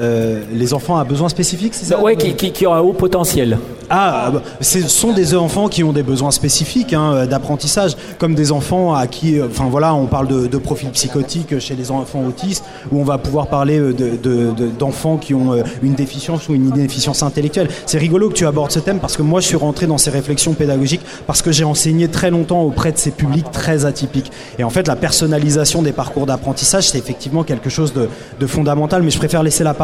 Les 0.01 0.75
enfants 0.75 0.97
à 0.97 1.05
besoins 1.05 1.29
spécifiques, 1.29 1.75
c'est 1.75 1.87
ça 1.87 2.01
Oui, 2.03 2.17
qui, 2.17 2.35
qui, 2.35 2.67
ont 2.67 2.75
un 2.75 2.81
haut 2.81 2.93
potentiel. 2.93 3.59
Ah, 3.91 4.31
bah, 4.33 4.43
ce 4.61 4.81
sont 4.89 5.13
des 5.13 5.35
enfants 5.35 5.69
qui 5.69 5.85
ont 5.85 5.93
des 5.93 6.03
besoins 6.03 6.31
spécifiques 6.31 6.95
hein, 6.95 7.27
d'apprentissage, 7.27 7.97
comme 8.19 8.35
des 8.35 8.51
enfants 8.51 8.95
à 8.95 9.07
qui, 9.07 9.39
euh, 9.39 9.47
enfin 9.51 9.67
voilà, 9.71 9.95
on 9.95 10.07
parle 10.07 10.27
de, 10.27 10.47
de 10.47 10.59
profils 10.59 10.89
psychotiques 10.91 11.59
chez 11.59 11.75
les 11.75 11.91
enfants 11.91 12.25
autistes, 12.27 12.65
où 12.91 13.01
on 13.01 13.05
va 13.05 13.19
pouvoir 13.19 13.49
parler 13.49 13.79
euh, 13.79 14.53
d'enfants 14.79 15.17
qui 15.17 15.35
ont 15.35 15.53
euh, 15.53 15.63
une 15.83 15.95
déficience 15.95 16.49
ou 16.49 16.55
une 16.55 16.71
déficience 16.71 17.23
intellectuelle. 17.23 17.69
C'est 17.87 17.99
rigolo 17.99 18.29
que 18.29 18.35
tu 18.35 18.47
abordes 18.47 18.71
ce 18.71 18.79
thème 18.79 18.99
parce 19.01 19.17
que 19.17 19.23
moi 19.23 19.41
je 19.41 19.47
suis 19.47 19.57
rentré 19.57 19.87
dans 19.87 19.99
ces 19.99 20.11
réflexions 20.11 20.55
pédagogiques 20.55 21.03
parce 21.27 21.43
que 21.43 21.53
j'ai 21.53 21.65
enseigné 21.65 22.09
très 22.09 22.31
longtemps 22.31 22.63
auprès 22.63 22.93
de 22.93 22.99
ces 22.99 23.11
publics 23.11 23.51
très 23.51 23.85
atypiques. 23.85 24.31
Et 24.59 24.65
en 24.65 24.71
fait, 24.71 24.89
la 24.89 24.97
personnalisation 24.97 25.83
des 25.83 25.93
parcours 25.93 26.27
d'apprentissage, 26.27 26.89
c'est 26.89 26.99
effectivement 26.99 27.45
quelque 27.45 27.71
chose 27.71 27.93
de, 27.93 28.47
fondamental. 28.47 29.03
Mais 29.03 29.11
je 29.11 29.19
préfère 29.19 29.43
laisser 29.43 29.65
la 29.65 29.75
parole 29.75 29.84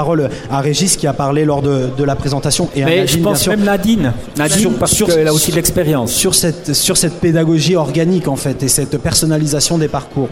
à 0.51 0.61
Régis 0.61 0.97
qui 0.97 1.07
a 1.07 1.13
parlé 1.13 1.45
lors 1.45 1.63
de, 1.63 2.05
la 2.05 2.17
présentation 2.17 2.69
et 2.75 2.83
à 2.83 3.07
je 3.07 3.19
pense 3.19 3.47
même 3.49 3.63
Nadine. 3.63 4.13
Nadine, 4.37 4.73
parce 4.79 5.03
qu'elle 5.03 5.29
a 5.29 5.33
aussi 5.33 5.51
de 5.51 5.57
l'expérience. 5.57 6.13
Sur 6.13 6.35
cette, 6.35 6.75
sur 6.75 6.97
cette 6.97 7.15
pédagogie 7.21 7.77
organique, 7.77 8.29
en 8.29 8.37
fait, 8.37 8.63
et 8.63 8.69
cette 8.69 8.99
personnalisation 8.99 9.79
des 9.79 9.89
parcours. 9.89 10.29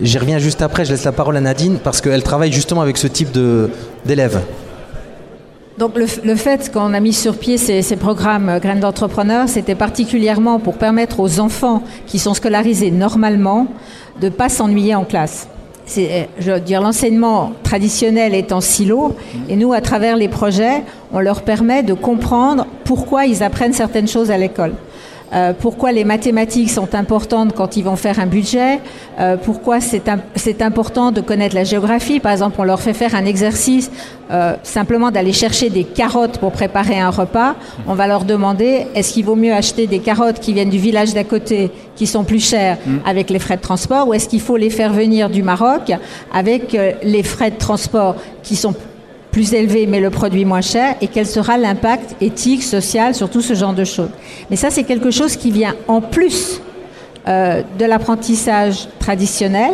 J'y 0.00 0.18
reviens 0.18 0.38
juste 0.38 0.62
après, 0.62 0.84
je 0.84 0.92
laisse 0.92 1.04
la 1.04 1.12
parole 1.12 1.36
à 1.36 1.40
Nadine, 1.40 1.78
parce 1.82 2.00
qu'elle 2.00 2.22
travaille 2.22 2.52
justement 2.52 2.82
avec 2.82 2.96
ce 2.96 3.06
type 3.06 3.36
d'élèves. 4.04 4.40
Donc 5.78 5.92
le, 5.96 6.34
fait 6.34 6.72
qu'on 6.72 6.92
a 6.92 6.98
mis 6.98 7.12
sur 7.12 7.36
pied 7.36 7.56
ces, 7.56 7.96
programmes 7.96 8.48
euh, 8.48 8.58
Graines 8.58 8.80
d'entrepreneurs, 8.80 9.48
c'était 9.48 9.76
particulièrement 9.76 10.58
pour 10.58 10.76
permettre 10.76 11.20
aux 11.20 11.38
enfants 11.38 11.84
qui 12.04 12.18
sont 12.18 12.34
scolarisés 12.34 12.90
normalement 12.90 13.68
de 14.20 14.26
ne 14.26 14.32
pas 14.32 14.48
s'ennuyer 14.48 14.96
en 14.96 15.04
classe. 15.04 15.46
Euh, 15.96 16.24
je 16.38 16.52
dire, 16.58 16.80
l'enseignement 16.80 17.52
traditionnel 17.62 18.34
est 18.34 18.52
en 18.52 18.60
silo, 18.60 19.16
et 19.48 19.56
nous, 19.56 19.72
à 19.72 19.80
travers 19.80 20.16
les 20.16 20.28
projets, 20.28 20.82
on 21.12 21.20
leur 21.20 21.42
permet 21.42 21.82
de 21.82 21.94
comprendre 21.94 22.66
pourquoi 22.84 23.26
ils 23.26 23.42
apprennent 23.42 23.72
certaines 23.72 24.08
choses 24.08 24.30
à 24.30 24.36
l'école. 24.36 24.74
Euh, 25.32 25.52
pourquoi 25.58 25.92
les 25.92 26.04
mathématiques 26.04 26.70
sont 26.70 26.94
importantes 26.94 27.52
quand 27.54 27.76
ils 27.76 27.84
vont 27.84 27.96
faire 27.96 28.18
un 28.18 28.26
budget, 28.26 28.80
euh, 29.20 29.36
pourquoi 29.36 29.78
c'est 29.80 30.62
important 30.62 31.12
de 31.12 31.20
connaître 31.20 31.54
la 31.54 31.64
géographie? 31.64 32.20
Par 32.20 32.32
exemple, 32.32 32.56
on 32.58 32.64
leur 32.64 32.80
fait 32.80 32.94
faire 32.94 33.14
un 33.14 33.26
exercice 33.26 33.90
euh, 34.30 34.54
simplement 34.62 35.10
d'aller 35.10 35.32
chercher 35.32 35.70
des 35.70 35.84
carottes 35.84 36.38
pour 36.38 36.52
préparer 36.52 36.98
un 36.98 37.10
repas. 37.10 37.56
On 37.86 37.94
va 37.94 38.06
leur 38.06 38.24
demander 38.24 38.86
est-ce 38.94 39.12
qu'il 39.12 39.24
vaut 39.24 39.36
mieux 39.36 39.52
acheter 39.52 39.86
des 39.86 39.98
carottes 39.98 40.40
qui 40.40 40.52
viennent 40.52 40.70
du 40.70 40.78
village 40.78 41.14
d'à 41.14 41.24
côté, 41.24 41.70
qui 41.94 42.06
sont 42.06 42.24
plus 42.24 42.44
chères 42.44 42.78
mm. 42.86 42.98
avec 43.06 43.30
les 43.30 43.38
frais 43.38 43.56
de 43.56 43.62
transport, 43.62 44.08
ou 44.08 44.14
est-ce 44.14 44.28
qu'il 44.28 44.40
faut 44.40 44.56
les 44.56 44.70
faire 44.70 44.92
venir 44.92 45.30
du 45.30 45.42
Maroc 45.42 45.92
avec 46.32 46.76
les 47.02 47.22
frais 47.22 47.50
de 47.50 47.56
transport 47.56 48.16
qui 48.42 48.56
sont 48.56 48.74
plus 49.30 49.54
élevé 49.54 49.86
mais 49.86 50.00
le 50.00 50.10
produit 50.10 50.44
moins 50.44 50.60
cher 50.60 50.94
et 51.00 51.08
quel 51.08 51.26
sera 51.26 51.58
l'impact 51.58 52.16
éthique, 52.20 52.62
social 52.62 53.14
sur 53.14 53.30
tout 53.30 53.42
ce 53.42 53.54
genre 53.54 53.74
de 53.74 53.84
choses. 53.84 54.10
Mais 54.50 54.56
ça, 54.56 54.70
c'est 54.70 54.84
quelque 54.84 55.10
chose 55.10 55.36
qui 55.36 55.50
vient 55.50 55.74
en 55.86 56.00
plus 56.00 56.60
euh, 57.26 57.62
de 57.78 57.84
l'apprentissage 57.84 58.88
traditionnel 58.98 59.72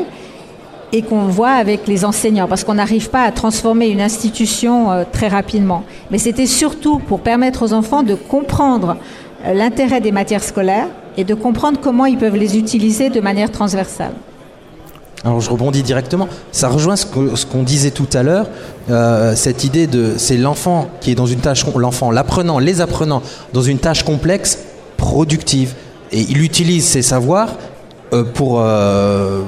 et 0.92 1.02
qu'on 1.02 1.26
voit 1.26 1.50
avec 1.50 1.86
les 1.86 2.04
enseignants, 2.04 2.46
parce 2.46 2.62
qu'on 2.62 2.74
n'arrive 2.74 3.10
pas 3.10 3.22
à 3.22 3.32
transformer 3.32 3.88
une 3.88 4.00
institution 4.00 4.90
euh, 4.90 5.04
très 5.10 5.28
rapidement. 5.28 5.82
Mais 6.10 6.18
c'était 6.18 6.46
surtout 6.46 6.98
pour 6.98 7.20
permettre 7.20 7.64
aux 7.64 7.72
enfants 7.72 8.02
de 8.02 8.14
comprendre 8.14 8.96
euh, 9.44 9.54
l'intérêt 9.54 10.00
des 10.00 10.12
matières 10.12 10.42
scolaires 10.42 10.88
et 11.16 11.24
de 11.24 11.34
comprendre 11.34 11.78
comment 11.80 12.06
ils 12.06 12.18
peuvent 12.18 12.36
les 12.36 12.58
utiliser 12.58 13.10
de 13.10 13.20
manière 13.20 13.50
transversale. 13.50 14.14
Alors 15.24 15.40
je 15.40 15.50
rebondis 15.50 15.82
directement. 15.82 16.28
Ça 16.52 16.68
rejoint 16.68 16.96
ce 16.96 17.06
qu'on 17.06 17.62
disait 17.62 17.90
tout 17.90 18.08
à 18.12 18.22
l'heure, 18.22 18.46
euh, 18.90 19.34
cette 19.34 19.64
idée 19.64 19.86
de 19.86 20.14
c'est 20.18 20.36
l'enfant 20.36 20.88
qui 21.00 21.10
est 21.10 21.14
dans 21.14 21.26
une 21.26 21.40
tâche, 21.40 21.64
l'enfant, 21.76 22.10
l'apprenant, 22.10 22.58
les 22.58 22.82
apprenants 22.82 23.22
dans 23.54 23.62
une 23.62 23.78
tâche 23.78 24.02
complexe, 24.02 24.58
productive, 24.98 25.74
et 26.12 26.20
il 26.20 26.42
utilise 26.42 26.84
ses 26.84 27.00
savoirs 27.00 27.54
euh, 28.12 28.22
pour 28.22 28.60
euh, 28.60 29.44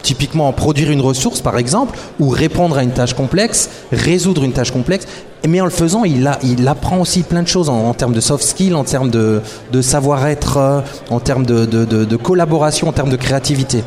typiquement 0.00 0.50
produire 0.54 0.90
une 0.90 1.02
ressource 1.02 1.42
par 1.42 1.58
exemple, 1.58 1.98
ou 2.18 2.30
répondre 2.30 2.78
à 2.78 2.82
une 2.82 2.92
tâche 2.92 3.12
complexe, 3.12 3.68
résoudre 3.92 4.44
une 4.44 4.52
tâche 4.52 4.70
complexe. 4.70 5.06
Mais 5.46 5.60
en 5.60 5.64
le 5.64 5.70
faisant, 5.70 6.04
il, 6.04 6.26
apprend 6.68 7.00
aussi 7.00 7.22
plein 7.22 7.42
de 7.42 7.48
choses 7.48 7.68
en, 7.68 7.92
termes 7.94 8.14
de 8.14 8.20
soft 8.20 8.44
skills, 8.44 8.74
en 8.74 8.84
termes 8.84 9.10
de, 9.10 9.42
savoir-être, 9.82 10.84
en 11.10 11.18
termes 11.18 11.44
de 11.44 12.16
collaboration, 12.16 12.88
en 12.88 12.92
termes 12.92 13.10
de 13.10 13.16
créativité. 13.16 13.82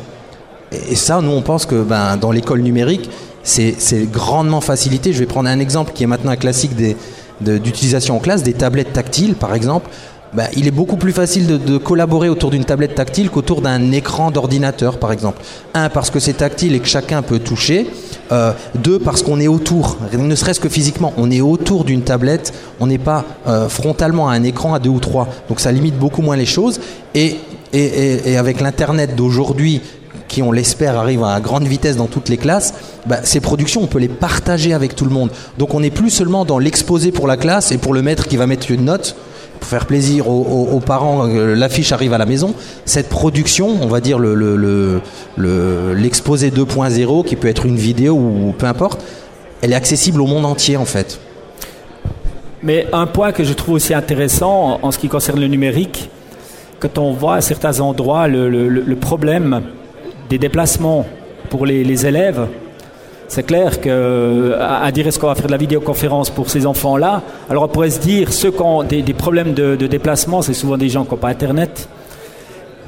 Et 0.72 0.94
ça, 0.94 1.20
nous, 1.20 1.30
on 1.30 1.42
pense 1.42 1.66
que 1.66 1.82
ben, 1.82 2.16
dans 2.16 2.32
l'école 2.32 2.60
numérique, 2.60 3.08
c'est 3.42 4.10
grandement 4.10 4.60
facilité. 4.60 5.12
Je 5.12 5.20
vais 5.20 5.26
prendre 5.26 5.48
un 5.48 5.60
exemple 5.60 5.92
qui 5.94 6.02
est 6.02 6.06
maintenant 6.06 6.32
un 6.32 6.36
classique 6.36 6.72
d'utilisation 7.40 8.16
en 8.16 8.18
classe, 8.18 8.42
des 8.42 8.54
tablettes 8.54 8.92
tactiles, 8.92 9.34
par 9.34 9.54
exemple. 9.54 9.90
Ben, 10.36 10.48
il 10.56 10.66
est 10.66 10.72
beaucoup 10.72 10.96
plus 10.96 11.12
facile 11.12 11.46
de, 11.46 11.78
collaborer 11.78 12.28
autour 12.28 12.50
d'une 12.50 12.64
tablette 12.64 12.94
tactile 12.94 13.30
qu'autour 13.30 13.62
d'un 13.62 13.92
écran 13.92 14.30
d'ordinateur, 14.30 14.98
par 14.98 15.12
exemple. 15.12 15.40
Un, 15.72 15.88
parce 15.88 16.10
que 16.10 16.18
c'est 16.18 16.34
tactile 16.34 16.74
et 16.74 16.80
que 16.80 16.88
chacun 16.88 17.22
peut 17.22 17.38
toucher. 17.38 17.86
Euh, 18.32 18.52
deux, 18.74 18.98
parce 18.98 19.22
qu'on 19.22 19.38
est 19.38 19.46
autour, 19.46 19.96
ne 20.12 20.34
serait-ce 20.34 20.60
que 20.60 20.68
physiquement, 20.68 21.12
on 21.16 21.30
est 21.30 21.40
autour 21.40 21.84
d'une 21.84 22.02
tablette, 22.02 22.52
on 22.80 22.88
n'est 22.88 22.98
pas 22.98 23.24
euh, 23.46 23.68
frontalement 23.68 24.28
à 24.28 24.32
un 24.32 24.42
écran 24.42 24.74
à 24.74 24.78
deux 24.78 24.90
ou 24.90 24.98
trois. 24.98 25.28
Donc 25.48 25.60
ça 25.60 25.70
limite 25.70 25.96
beaucoup 25.96 26.22
moins 26.22 26.36
les 26.36 26.46
choses. 26.46 26.80
Et, 27.14 27.36
avec 28.38 28.60
l'Internet 28.60 29.14
d'aujourd'hui, 29.16 29.82
on 30.42 30.52
l'espère, 30.52 30.98
arrivent 30.98 31.24
à 31.24 31.40
grande 31.40 31.64
vitesse 31.64 31.96
dans 31.96 32.06
toutes 32.06 32.28
les 32.28 32.36
classes, 32.36 32.74
bah, 33.06 33.18
ces 33.22 33.40
productions, 33.40 33.82
on 33.82 33.86
peut 33.86 33.98
les 33.98 34.08
partager 34.08 34.72
avec 34.72 34.96
tout 34.96 35.04
le 35.04 35.10
monde. 35.10 35.30
Donc 35.58 35.74
on 35.74 35.80
n'est 35.80 35.90
plus 35.90 36.10
seulement 36.10 36.44
dans 36.44 36.58
l'exposé 36.58 37.12
pour 37.12 37.26
la 37.26 37.36
classe 37.36 37.72
et 37.72 37.78
pour 37.78 37.94
le 37.94 38.02
maître 38.02 38.26
qui 38.26 38.36
va 38.36 38.46
mettre 38.46 38.70
une 38.70 38.84
note, 38.84 39.16
pour 39.60 39.68
faire 39.68 39.86
plaisir 39.86 40.28
aux, 40.28 40.80
parents, 40.80 41.28
euh, 41.28 41.54
l'affiche 41.54 41.92
arrive 41.92 42.12
à 42.12 42.18
la 42.18 42.26
maison. 42.26 42.54
Cette 42.84 43.08
production, 43.08 43.68
on 43.80 43.86
va 43.86 44.00
dire 44.00 44.18
l'exposé 44.18 45.00
le, 46.50 46.64
2.0, 46.64 47.24
qui 47.24 47.36
peut 47.36 47.48
être 47.48 47.66
une 47.66 47.76
vidéo 47.76 48.14
ou 48.14 48.54
peu 48.56 48.66
importe, 48.66 49.02
elle 49.62 49.72
est 49.72 49.76
accessible 49.76 50.20
au 50.20 50.26
monde 50.26 50.44
entier 50.44 50.76
en 50.76 50.84
fait. 50.84 51.20
Mais 52.62 52.86
un 52.92 53.06
point 53.06 53.32
que 53.32 53.44
je 53.44 53.52
trouve 53.52 53.76
aussi 53.76 53.94
intéressant 53.94 54.80
en 54.82 54.90
ce 54.90 54.98
qui 54.98 55.08
concerne 55.08 55.40
le 55.40 55.46
numérique, 55.46 56.10
quand 56.80 56.98
on 56.98 57.12
voit 57.12 57.36
à 57.36 57.40
certains 57.40 57.80
endroits 57.80 58.28
le 58.28 58.94
problème 58.96 59.62
des 60.28 60.38
déplacements 60.38 61.06
pour 61.50 61.66
les, 61.66 62.06
élèves, 62.06 62.46
c'est 63.28 63.44
clair 63.44 63.80
qu'à 63.80 64.80
à 64.82 64.92
dire 64.92 65.06
est-ce 65.06 65.18
qu'on 65.18 65.26
va 65.28 65.34
faire 65.34 65.46
de 65.46 65.52
la 65.52 65.56
vidéoconférence 65.56 66.30
pour 66.30 66.50
ces 66.50 66.66
enfants-là, 66.66 67.22
alors 67.48 67.64
on 67.64 67.68
pourrait 67.68 67.90
se 67.90 68.00
dire, 68.00 68.32
ceux 68.32 68.50
qui 68.50 68.62
ont 68.62 68.82
des, 68.82 69.02
problèmes 69.14 69.54
de, 69.54 69.74
déplacement, 69.86 70.42
c'est 70.42 70.54
souvent 70.54 70.76
des 70.76 70.88
gens 70.88 71.04
qui 71.04 71.12
n'ont 71.12 71.16
pas 71.16 71.28
Internet. 71.28 71.88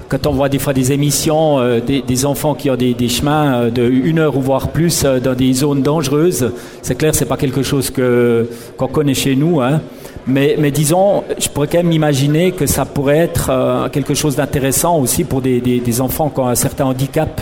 Quand 0.08 0.26
on 0.26 0.32
voit 0.32 0.48
des 0.48 0.58
fois 0.58 0.72
des 0.72 0.92
émissions, 0.92 1.58
euh, 1.58 1.80
des, 1.80 2.24
enfants 2.24 2.54
qui 2.54 2.70
ont 2.70 2.76
des, 2.76 3.08
chemins 3.10 3.54
euh, 3.54 3.70
de 3.70 3.82
une 3.82 4.18
heure 4.20 4.38
ou 4.38 4.40
voire 4.40 4.68
plus 4.68 5.04
euh, 5.04 5.20
dans 5.20 5.34
des 5.34 5.52
zones 5.52 5.82
dangereuses, 5.82 6.50
c'est 6.80 6.94
clair, 6.96 7.14
c'est 7.14 7.26
pas 7.26 7.36
quelque 7.36 7.62
chose 7.62 7.90
que 7.90 8.48
qu'on 8.78 8.88
connaît 8.88 9.12
chez 9.12 9.36
nous. 9.36 9.60
Hein. 9.60 9.82
Mais, 10.28 10.56
mais, 10.58 10.70
disons, 10.70 11.24
je 11.38 11.48
pourrais 11.48 11.68
quand 11.68 11.78
même 11.78 11.90
imaginer 11.90 12.52
que 12.52 12.66
ça 12.66 12.84
pourrait 12.84 13.16
être 13.16 13.48
euh, 13.50 13.88
quelque 13.88 14.12
chose 14.12 14.36
d'intéressant 14.36 14.98
aussi 14.98 15.24
pour 15.24 15.40
des, 15.40 15.60
des, 15.62 15.80
des, 15.80 16.00
enfants 16.02 16.28
qui 16.28 16.38
ont 16.40 16.46
un 16.48 16.54
certain 16.54 16.84
handicap 16.84 17.40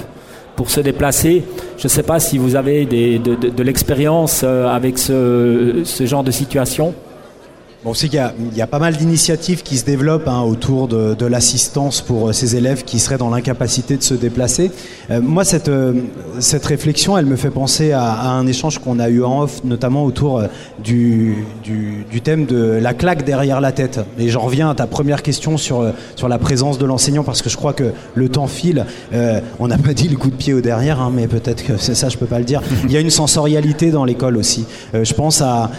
pour 0.54 0.70
se 0.70 0.80
déplacer. 0.80 1.44
Je 1.78 1.86
ne 1.86 1.88
sais 1.88 2.04
pas 2.04 2.20
si 2.20 2.38
vous 2.38 2.54
avez 2.54 2.86
des, 2.86 3.18
de, 3.18 3.34
de, 3.34 3.48
de 3.48 3.62
l'expérience 3.64 4.42
euh, 4.44 4.68
avec 4.68 4.98
ce, 4.98 5.82
ce 5.84 6.06
genre 6.06 6.22
de 6.22 6.30
situation 6.30 6.94
on 7.84 7.94
sait 7.94 8.08
qu'il 8.08 8.20
y, 8.54 8.60
a 8.62 8.66
pas 8.66 8.78
mal 8.78 8.96
d'initiatives 8.96 9.62
qui 9.62 9.76
se 9.76 9.84
développent 9.84 10.28
hein, 10.28 10.40
autour 10.40 10.88
de, 10.88 11.26
l'assistance 11.26 12.00
pour 12.00 12.28
euh, 12.28 12.32
ces 12.32 12.56
élèves 12.56 12.84
qui 12.84 12.98
seraient 12.98 13.18
dans 13.18 13.30
l'incapacité 13.30 13.96
de 13.96 14.02
se 14.02 14.14
déplacer. 14.14 14.70
Euh, 15.10 15.20
moi, 15.20 15.44
cette, 15.44 15.68
euh, 15.68 15.92
cette 16.40 16.64
réflexion, 16.64 17.18
elle 17.18 17.26
me 17.26 17.36
fait 17.36 17.50
penser 17.50 17.92
à, 17.92 18.30
un 18.30 18.46
échange 18.46 18.78
qu'on 18.78 18.98
a 18.98 19.08
eu 19.08 19.22
en 19.22 19.42
off, 19.42 19.62
notamment 19.64 20.04
autour 20.04 20.42
du, 20.82 21.44
thème 22.24 22.46
de 22.46 22.78
la 22.80 22.94
claque 22.94 23.24
derrière 23.24 23.60
la 23.60 23.72
tête. 23.72 24.00
Et 24.18 24.28
j'en 24.28 24.40
reviens 24.40 24.70
à 24.70 24.74
ta 24.74 24.86
première 24.86 25.22
question 25.22 25.56
sur, 25.56 25.92
la 26.28 26.38
présence 26.38 26.78
de 26.78 26.86
l'enseignant, 26.86 27.24
parce 27.24 27.42
que 27.42 27.50
je 27.50 27.56
crois 27.56 27.72
que 27.72 27.92
le 28.14 28.28
temps 28.28 28.48
file. 28.48 28.84
on 29.60 29.68
n'a 29.68 29.78
pas 29.78 29.94
dit 29.94 30.08
le 30.08 30.16
coup 30.16 30.30
de 30.30 30.34
pied 30.34 30.54
au 30.54 30.60
derrière, 30.60 31.00
hein, 31.00 31.12
mais 31.14 31.28
peut-être 31.28 31.64
que 31.64 31.76
c'est 31.76 31.94
ça, 31.94 32.08
je 32.08 32.16
peux 32.16 32.26
pas 32.26 32.38
le 32.38 32.44
dire. 32.44 32.62
Il 32.84 32.92
y 32.92 32.96
a 32.96 33.00
une 33.00 33.10
sensorialité 33.10 33.90
dans 33.90 34.04
l'école 34.04 34.36
aussi. 34.36 34.66
je 34.92 35.14
pense 35.14 35.40
à 35.40 35.70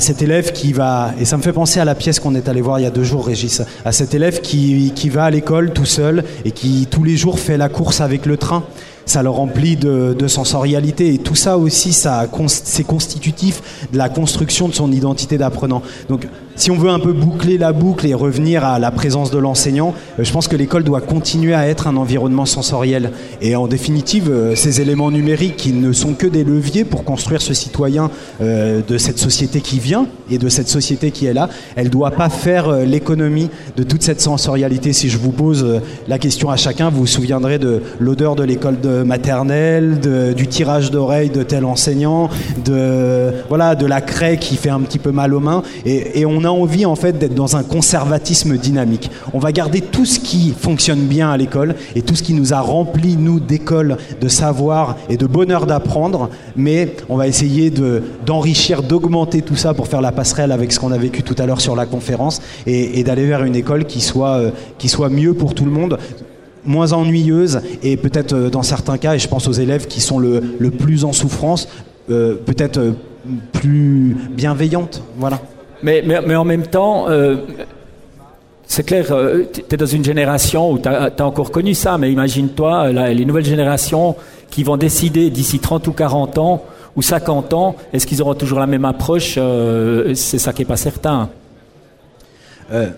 cet 0.00 0.22
élève 0.22 0.52
qui 0.52 0.72
va 0.72 0.89
et 1.18 1.24
ça 1.24 1.36
me 1.36 1.42
fait 1.42 1.52
penser 1.52 1.80
à 1.80 1.84
la 1.84 1.94
pièce 1.94 2.20
qu'on 2.20 2.34
est 2.34 2.48
allé 2.48 2.60
voir 2.60 2.78
il 2.78 2.82
y 2.82 2.86
a 2.86 2.90
deux 2.90 3.04
jours, 3.04 3.26
Régis, 3.26 3.62
à 3.84 3.92
cet 3.92 4.14
élève 4.14 4.40
qui, 4.40 4.92
qui 4.94 5.08
va 5.08 5.24
à 5.24 5.30
l'école 5.30 5.72
tout 5.72 5.84
seul 5.84 6.24
et 6.44 6.50
qui 6.50 6.86
tous 6.90 7.04
les 7.04 7.16
jours 7.16 7.38
fait 7.38 7.56
la 7.56 7.68
course 7.68 8.00
avec 8.00 8.26
le 8.26 8.36
train. 8.36 8.64
Ça 9.06 9.22
le 9.22 9.30
remplit 9.30 9.76
de, 9.76 10.14
de, 10.16 10.28
sensorialité 10.28 11.14
et 11.14 11.18
tout 11.18 11.34
ça 11.34 11.58
aussi 11.58 11.92
ça 11.92 12.28
c'est 12.46 12.84
constitutif 12.84 13.88
de 13.92 13.98
la 13.98 14.08
construction 14.08 14.68
de 14.68 14.74
son 14.74 14.92
identité 14.92 15.36
d'apprenant. 15.36 15.82
Donc 16.08 16.28
si 16.56 16.70
on 16.70 16.76
veut 16.76 16.90
un 16.90 16.98
peu 16.98 17.12
boucler 17.12 17.58
la 17.58 17.72
boucle 17.72 18.06
et 18.06 18.14
revenir 18.14 18.64
à 18.64 18.78
la 18.78 18.90
présence 18.90 19.30
de 19.30 19.38
l'enseignant, 19.38 19.94
euh, 20.18 20.24
je 20.24 20.32
pense 20.32 20.48
que 20.48 20.56
l'école 20.56 20.84
doit 20.84 21.00
continuer 21.00 21.54
à 21.54 21.68
être 21.68 21.86
un 21.86 21.96
environnement 21.96 22.46
sensoriel. 22.46 23.12
Et 23.40 23.56
en 23.56 23.66
définitive, 23.66 24.30
euh, 24.30 24.54
ces 24.54 24.80
éléments 24.80 25.10
numériques 25.10 25.56
qui 25.56 25.72
ne 25.72 25.92
sont 25.92 26.14
que 26.14 26.26
des 26.26 26.44
leviers 26.44 26.84
pour 26.84 27.04
construire 27.04 27.40
ce 27.42 27.54
citoyen 27.54 28.10
euh, 28.40 28.80
de 28.86 28.98
cette 28.98 29.18
société 29.18 29.60
qui 29.60 29.78
vient 29.78 30.06
et 30.30 30.38
de 30.38 30.48
cette 30.48 30.68
société 30.68 31.10
qui 31.10 31.26
est 31.26 31.32
là, 31.32 31.48
elle 31.76 31.86
ne 31.86 31.90
doit 31.90 32.10
pas 32.10 32.28
faire 32.28 32.70
l'économie 32.70 33.48
de 33.76 33.82
toute 33.82 34.02
cette 34.02 34.20
sensorialité. 34.20 34.92
Si 34.92 35.08
je 35.08 35.18
vous 35.18 35.32
pose 35.32 35.80
la 36.08 36.18
question 36.18 36.50
à 36.50 36.56
chacun, 36.56 36.90
vous 36.90 37.00
vous 37.00 37.06
souviendrez 37.06 37.58
de 37.58 37.82
l'odeur 37.98 38.36
de 38.36 38.44
l'école 38.44 38.80
de 38.80 39.02
maternelle, 39.02 39.98
du 40.36 40.46
tirage 40.46 40.90
d'oreille 40.90 41.30
de 41.30 41.42
tel 41.42 41.64
enseignant, 41.64 42.28
de, 42.64 43.32
voilà, 43.48 43.74
de 43.74 43.86
la 43.86 44.00
craie 44.00 44.38
qui 44.38 44.56
fait 44.56 44.70
un 44.70 44.80
petit 44.80 44.98
peu 44.98 45.10
mal 45.10 45.34
aux 45.34 45.40
mains. 45.40 45.62
Et, 45.84 46.24
on 46.26 46.44
a 46.44 46.49
envie 46.50 46.86
en 46.86 46.96
fait 46.96 47.18
d'être 47.18 47.34
dans 47.34 47.56
un 47.56 47.62
conservatisme 47.62 48.56
dynamique. 48.56 49.10
On 49.32 49.38
va 49.38 49.52
garder 49.52 49.80
tout 49.80 50.04
ce 50.04 50.20
qui 50.20 50.54
fonctionne 50.58 51.00
bien 51.00 51.30
à 51.30 51.36
l'école 51.36 51.74
et 51.94 52.02
tout 52.02 52.14
ce 52.14 52.22
qui 52.22 52.34
nous 52.34 52.52
a 52.52 52.60
rempli 52.60 53.16
nous 53.16 53.40
d'école, 53.40 53.96
de 54.20 54.28
savoir 54.28 54.96
et 55.08 55.16
de 55.16 55.26
bonheur 55.26 55.66
d'apprendre, 55.66 56.30
mais 56.56 56.96
on 57.08 57.16
va 57.16 57.26
essayer 57.26 57.70
de 57.70 58.02
d'enrichir, 58.26 58.82
d'augmenter 58.82 59.42
tout 59.42 59.56
ça 59.56 59.74
pour 59.74 59.88
faire 59.88 60.00
la 60.00 60.12
passerelle 60.12 60.52
avec 60.52 60.72
ce 60.72 60.80
qu'on 60.80 60.92
a 60.92 60.98
vécu 60.98 61.22
tout 61.22 61.36
à 61.38 61.46
l'heure 61.46 61.60
sur 61.60 61.76
la 61.76 61.86
conférence 61.86 62.40
et, 62.66 63.02
d'aller 63.04 63.26
vers 63.26 63.44
une 63.44 63.56
école 63.56 63.86
qui 63.86 64.00
soit 64.00 64.36
euh, 64.36 64.50
qui 64.78 64.88
soit 64.88 65.08
mieux 65.08 65.34
pour 65.34 65.54
tout 65.54 65.64
le 65.64 65.70
monde 65.70 65.98
moins 66.64 66.92
ennuyeuse 66.92 67.60
et 67.82 67.96
peut-être 67.96 68.34
euh, 68.34 68.50
dans 68.50 68.62
certains 68.62 68.98
cas, 68.98 69.14
et 69.14 69.18
je 69.18 69.28
pense 69.28 69.48
aux 69.48 69.52
élèves 69.52 69.86
qui 69.86 70.00
sont 70.00 70.18
le, 70.18 70.42
le 70.58 70.70
plus 70.70 71.04
en 71.04 71.12
souffrance, 71.12 71.68
euh, 72.10 72.34
peut-être 72.34 72.94
plus 73.52 74.16
bienveillante. 74.30 75.02
Voilà. 75.18 75.40
Mais, 75.82 76.36
en 76.36 76.44
même 76.44 76.66
temps, 76.66 77.08
euh, 77.08 77.36
c'est 78.66 78.84
clair, 78.84 79.06
euh, 79.10 79.44
tu 79.52 79.74
es 79.74 79.76
dans 79.76 79.86
une 79.86 80.04
génération 80.04 80.72
où 80.72 80.78
tu 80.78 80.88
as, 80.88 81.12
encore 81.20 81.50
connu 81.50 81.74
ça, 81.74 81.98
mais 81.98 82.12
imagine-toi 82.12 82.92
les 83.12 83.24
nouvelles 83.24 83.44
générations 83.44 84.16
qui 84.50 84.62
vont 84.62 84.76
décider 84.76 85.30
d'ici 85.30 85.58
30 85.58 85.86
ou 85.88 85.92
40 85.92 86.38
ans 86.38 86.62
ou 86.96 87.02
50 87.02 87.52
ans, 87.54 87.76
est-ce 87.92 88.06
qu'ils 88.06 88.20
auront 88.20 88.34
toujours 88.34 88.58
la 88.58 88.66
même 88.66 88.84
approche 88.84 89.36
euh, 89.38 90.14
C'est 90.14 90.38
ça 90.38 90.52
qui 90.52 90.62
n'est 90.62 90.66
pas 90.66 90.76
certain. 90.76 91.30
Euh, 92.72 92.90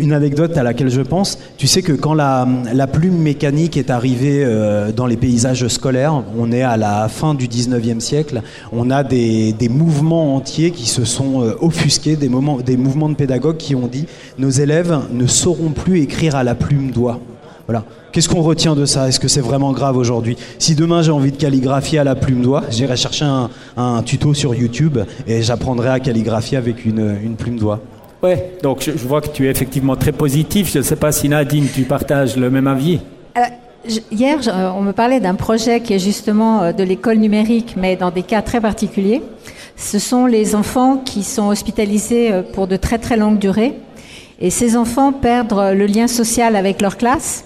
une 0.00 0.14
anecdote 0.14 0.56
à 0.56 0.62
laquelle 0.62 0.88
je 0.88 1.02
pense, 1.02 1.38
tu 1.58 1.66
sais 1.66 1.82
que 1.82 1.92
quand 1.92 2.14
la, 2.14 2.46
plume 2.90 3.18
mécanique 3.18 3.76
est 3.76 3.90
arrivée 3.90 4.42
euh, 4.42 4.90
dans 4.90 5.06
les 5.06 5.18
paysages 5.18 5.68
scolaires, 5.68 6.22
on 6.38 6.50
est 6.50 6.62
à 6.62 6.78
la 6.78 7.08
fin 7.08 7.34
du 7.34 7.46
19e 7.46 8.00
siècle, 8.00 8.40
on 8.72 8.90
a 8.90 9.04
des, 9.04 9.54
mouvements 9.68 10.34
entiers 10.34 10.70
qui 10.70 10.86
se 10.86 11.04
sont 11.04 11.42
euh, 11.42 11.54
offusqués, 11.60 12.16
des, 12.16 12.30
moments, 12.30 12.56
des 12.56 12.78
mouvements 12.78 13.10
de 13.10 13.14
pédagogues 13.14 13.58
qui 13.58 13.74
ont 13.74 13.86
dit 13.86 14.06
nos 14.38 14.50
élèves 14.50 14.98
ne 15.12 15.26
sauront 15.26 15.70
plus 15.70 16.00
écrire 16.00 16.34
à 16.34 16.42
la 16.42 16.54
plume 16.54 16.90
doigt. 16.90 17.20
Voilà. 17.66 17.84
Qu'est-ce 18.12 18.28
qu'on 18.28 18.42
retient 18.42 18.74
de 18.74 18.86
ça? 18.86 19.08
Est-ce 19.08 19.20
que 19.20 19.28
c'est 19.28 19.42
vraiment 19.42 19.72
grave 19.72 19.96
aujourd'hui? 19.96 20.36
Si 20.58 20.74
demain 20.74 21.02
j'ai 21.02 21.12
envie 21.12 21.30
de 21.30 21.36
calligraphier 21.36 21.98
à 21.98 22.04
la 22.04 22.16
plume 22.16 22.42
doigt, 22.42 22.64
j'irai 22.70 22.96
chercher 22.96 23.26
un, 23.76 24.02
tuto 24.02 24.32
sur 24.34 24.54
YouTube 24.54 24.98
et 25.28 25.42
j'apprendrai 25.42 25.90
à 25.90 26.00
calligraphier 26.00 26.56
avec 26.56 26.84
une, 26.86 27.16
une 27.22 27.36
plume 27.36 27.58
doigt. 27.58 27.80
Oui, 28.22 28.32
donc 28.62 28.82
je, 28.82 28.90
vois 29.06 29.20
que 29.20 29.28
tu 29.28 29.46
es 29.46 29.50
effectivement 29.50 29.96
très 29.96 30.12
positif. 30.12 30.70
Je 30.72 30.78
ne 30.78 30.82
sais 30.82 30.96
pas 30.96 31.10
si 31.10 31.28
Nadine, 31.28 31.66
tu 31.72 31.82
partages 31.82 32.36
le 32.36 32.50
même 32.50 32.66
avis. 32.66 33.00
Euh, 33.36 33.40
hier, 34.10 34.38
euh, 34.46 34.70
on 34.76 34.82
me 34.82 34.92
parlait 34.92 35.20
d'un 35.20 35.34
projet 35.34 35.80
qui 35.80 35.94
est 35.94 35.98
justement 35.98 36.62
euh, 36.62 36.72
de 36.72 36.82
l'école 36.82 37.16
numérique, 37.16 37.74
mais 37.76 37.96
dans 37.96 38.10
des 38.10 38.22
cas 38.22 38.42
très 38.42 38.60
particuliers. 38.60 39.22
Ce 39.76 39.98
sont 39.98 40.26
les 40.26 40.54
enfants 40.54 40.98
qui 40.98 41.22
sont 41.22 41.48
hospitalisés 41.48 42.30
pour 42.52 42.66
de 42.66 42.76
très 42.76 42.98
très 42.98 43.16
longues 43.16 43.38
durées. 43.38 43.74
Et 44.38 44.50
ces 44.50 44.76
enfants 44.76 45.12
perdent 45.12 45.74
le 45.74 45.86
lien 45.86 46.06
social 46.06 46.54
avec 46.54 46.82
leur 46.82 46.98
classe. 46.98 47.44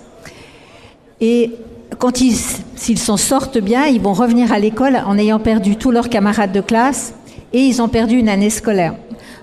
Et 1.20 1.52
quand 1.98 2.20
ils 2.20 2.36
s'ils 2.76 2.98
s'en 2.98 3.16
sortent 3.16 3.58
bien, 3.58 3.86
ils 3.86 4.00
vont 4.00 4.12
revenir 4.12 4.52
à 4.52 4.58
l'école 4.58 5.00
en 5.06 5.16
ayant 5.16 5.38
perdu 5.38 5.76
tous 5.76 5.90
leurs 5.90 6.10
camarades 6.10 6.52
de 6.52 6.60
classe 6.60 7.14
et 7.52 7.60
ils 7.60 7.80
ont 7.80 7.88
perdu 7.88 8.18
une 8.18 8.28
année 8.28 8.50
scolaire. 8.50 8.94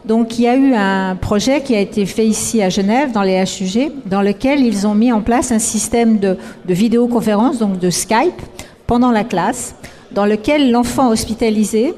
Donc 0.06 0.40
il 0.40 0.44
y 0.44 0.48
a 0.48 0.56
eu 0.56 0.74
un 0.74 1.16
projet 1.16 1.62
qui 1.62 1.76
a 1.76 1.80
été 1.80 2.06
fait 2.06 2.26
ici 2.26 2.62
à 2.62 2.70
Genève, 2.70 3.12
dans 3.12 3.22
les 3.22 3.44
HUG, 3.44 3.92
dans 4.06 4.22
lequel 4.22 4.62
ils 4.62 4.88
ont 4.88 4.96
mis 4.96 5.12
en 5.12 5.22
place 5.22 5.52
un 5.52 5.60
système 5.60 6.18
de, 6.18 6.38
de 6.66 6.74
vidéoconférence, 6.74 7.60
donc 7.60 7.78
de 7.78 7.90
Skype, 7.90 8.42
pendant 8.88 9.12
la 9.12 9.24
classe, 9.24 9.76
dans 10.12 10.26
lequel 10.26 10.72
l'enfant 10.72 11.10
hospitalisé 11.10 11.94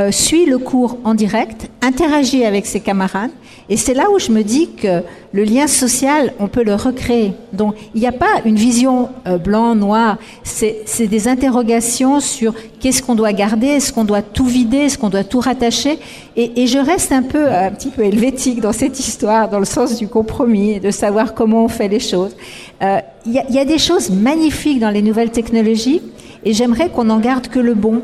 euh, 0.00 0.10
suit 0.10 0.46
le 0.46 0.58
cours 0.58 0.98
en 1.04 1.14
direct, 1.14 1.68
interagit 1.82 2.44
avec 2.44 2.64
ses 2.64 2.80
camarades, 2.80 3.30
et 3.68 3.76
c'est 3.76 3.92
là 3.94 4.10
où 4.10 4.18
je 4.18 4.32
me 4.32 4.42
dis 4.42 4.70
que 4.70 5.02
le 5.32 5.44
lien 5.44 5.66
social, 5.66 6.32
on 6.38 6.48
peut 6.48 6.64
le 6.64 6.74
recréer. 6.74 7.32
Donc 7.52 7.74
il 7.94 8.00
n'y 8.00 8.06
a 8.06 8.12
pas 8.12 8.40
une 8.44 8.56
vision 8.56 9.10
euh, 9.26 9.36
blanc, 9.38 9.74
noir, 9.74 10.16
c'est 10.44 11.06
des 11.06 11.28
interrogations 11.28 12.20
sur 12.20 12.54
qu'est-ce 12.80 13.02
qu'on 13.02 13.14
doit 13.14 13.32
garder, 13.32 13.66
est-ce 13.66 13.92
qu'on 13.92 14.04
doit 14.04 14.22
tout 14.22 14.46
vider, 14.46 14.78
est-ce 14.78 14.96
qu'on 14.96 15.10
doit 15.10 15.24
tout 15.24 15.40
rattacher, 15.40 15.98
et, 16.36 16.66
je 16.66 16.78
reste 16.78 17.12
un 17.12 17.22
peu, 17.22 17.46
un 17.48 17.70
petit 17.70 17.90
peu 17.90 18.02
helvétique 18.02 18.60
dans 18.60 18.72
cette 18.72 18.98
histoire, 18.98 19.50
dans 19.50 19.58
le 19.58 19.66
sens 19.66 19.98
du 19.98 20.08
compromis, 20.08 20.80
de 20.80 20.90
savoir 20.90 21.34
comment 21.34 21.64
on 21.64 21.68
fait 21.68 21.88
les 21.88 22.00
choses. 22.00 22.34
Euh, 22.82 23.00
il 23.26 23.32
y, 23.32 23.54
y 23.54 23.58
a 23.58 23.64
des 23.66 23.78
choses 23.78 24.08
magnifiques 24.10 24.80
dans 24.80 24.90
les 24.90 25.02
nouvelles 25.02 25.30
technologies, 25.30 26.00
et 26.44 26.54
j'aimerais 26.54 26.88
qu'on 26.88 27.10
en 27.10 27.20
garde 27.20 27.48
que 27.48 27.60
le 27.60 27.74
bon 27.74 28.02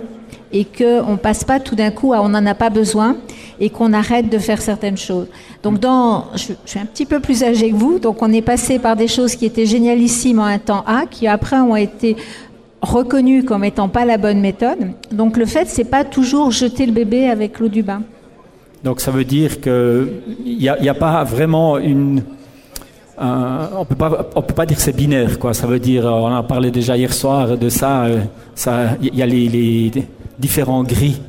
et 0.53 0.65
qu'on 0.65 1.13
ne 1.13 1.17
passe 1.17 1.45
pas 1.45 1.61
tout 1.61 1.75
d'un 1.75 1.91
coup 1.91 2.13
à 2.13 2.23
on 2.23 2.29
n'en 2.29 2.45
a 2.47 2.55
pas 2.55 2.71
besoin 2.71 3.17
et 3.61 3.71
qu'on 3.71 3.93
arrête 3.93 4.31
de 4.31 4.39
faire 4.39 4.61
certaines 4.61 4.97
choses. 4.97 5.27
Donc 5.63 5.81
dans, 5.81 6.27
je, 6.35 6.53
suis 6.65 6.79
un 6.79 6.87
petit 6.87 7.07
peu 7.07 7.21
plus 7.21 7.43
âgé 7.43 7.71
que 7.71 7.77
vous, 7.77 7.99
donc 7.99 8.23
on 8.23 8.33
est 8.33 8.43
passé 8.43 8.79
par 8.79 8.97
des 8.97 9.09
choses 9.09 9.35
qui 9.35 9.47
étaient 9.47 9.67
génialissimes 9.67 10.39
en 10.39 10.45
un 10.45 10.59
temps 10.59 10.85
A, 10.87 11.07
qui 11.07 11.27
après 11.27 11.59
ont 11.59 11.77
été 11.77 12.17
reconnues 12.81 13.45
comme 13.45 13.65
étant 13.65 13.89
pas 13.89 14.05
la 14.05 14.19
bonne 14.19 14.41
méthode. 14.41 14.93
Donc 15.11 15.37
le 15.37 15.47
fait, 15.47 15.69
c'est 15.69 15.85
pas 15.85 16.05
toujours 16.05 16.51
jeter 16.51 16.87
le 16.87 16.93
bébé 16.93 17.29
avec 17.29 17.59
l'eau 17.59 17.69
du 17.69 17.83
bain. 17.83 18.03
Donc 18.85 19.01
ça 19.01 19.11
veut 19.11 19.25
dire 19.25 19.61
qu'il 19.61 20.09
n'y 20.47 20.69
a, 20.69 20.77
a, 20.81 20.95
pas 20.95 21.25
vraiment 21.25 21.79
une... 21.79 22.23
on 23.21 23.85
peut 23.85 23.97
pas, 23.97 24.29
on 24.37 24.43
peut 24.43 24.55
pas 24.55 24.67
dire 24.67 24.77
que 24.77 24.83
c'est 24.83 24.95
binaire, 24.97 25.41
quoi. 25.41 25.53
Ça 25.53 25.67
veut 25.67 25.81
dire, 25.81 26.05
on 26.05 26.33
a 26.33 26.45
parlé 26.45 26.71
déjà 26.71 26.97
hier 26.97 27.13
soir 27.13 27.59
de 27.59 27.69
ça. 27.69 28.05
Euh, 28.05 28.21
ça, 28.55 28.91
il 29.03 29.17
y 29.17 29.23
a 29.23 29.27
les, 29.27 29.49
les 29.49 29.91
différents 30.39 30.85
gris. 30.85 31.21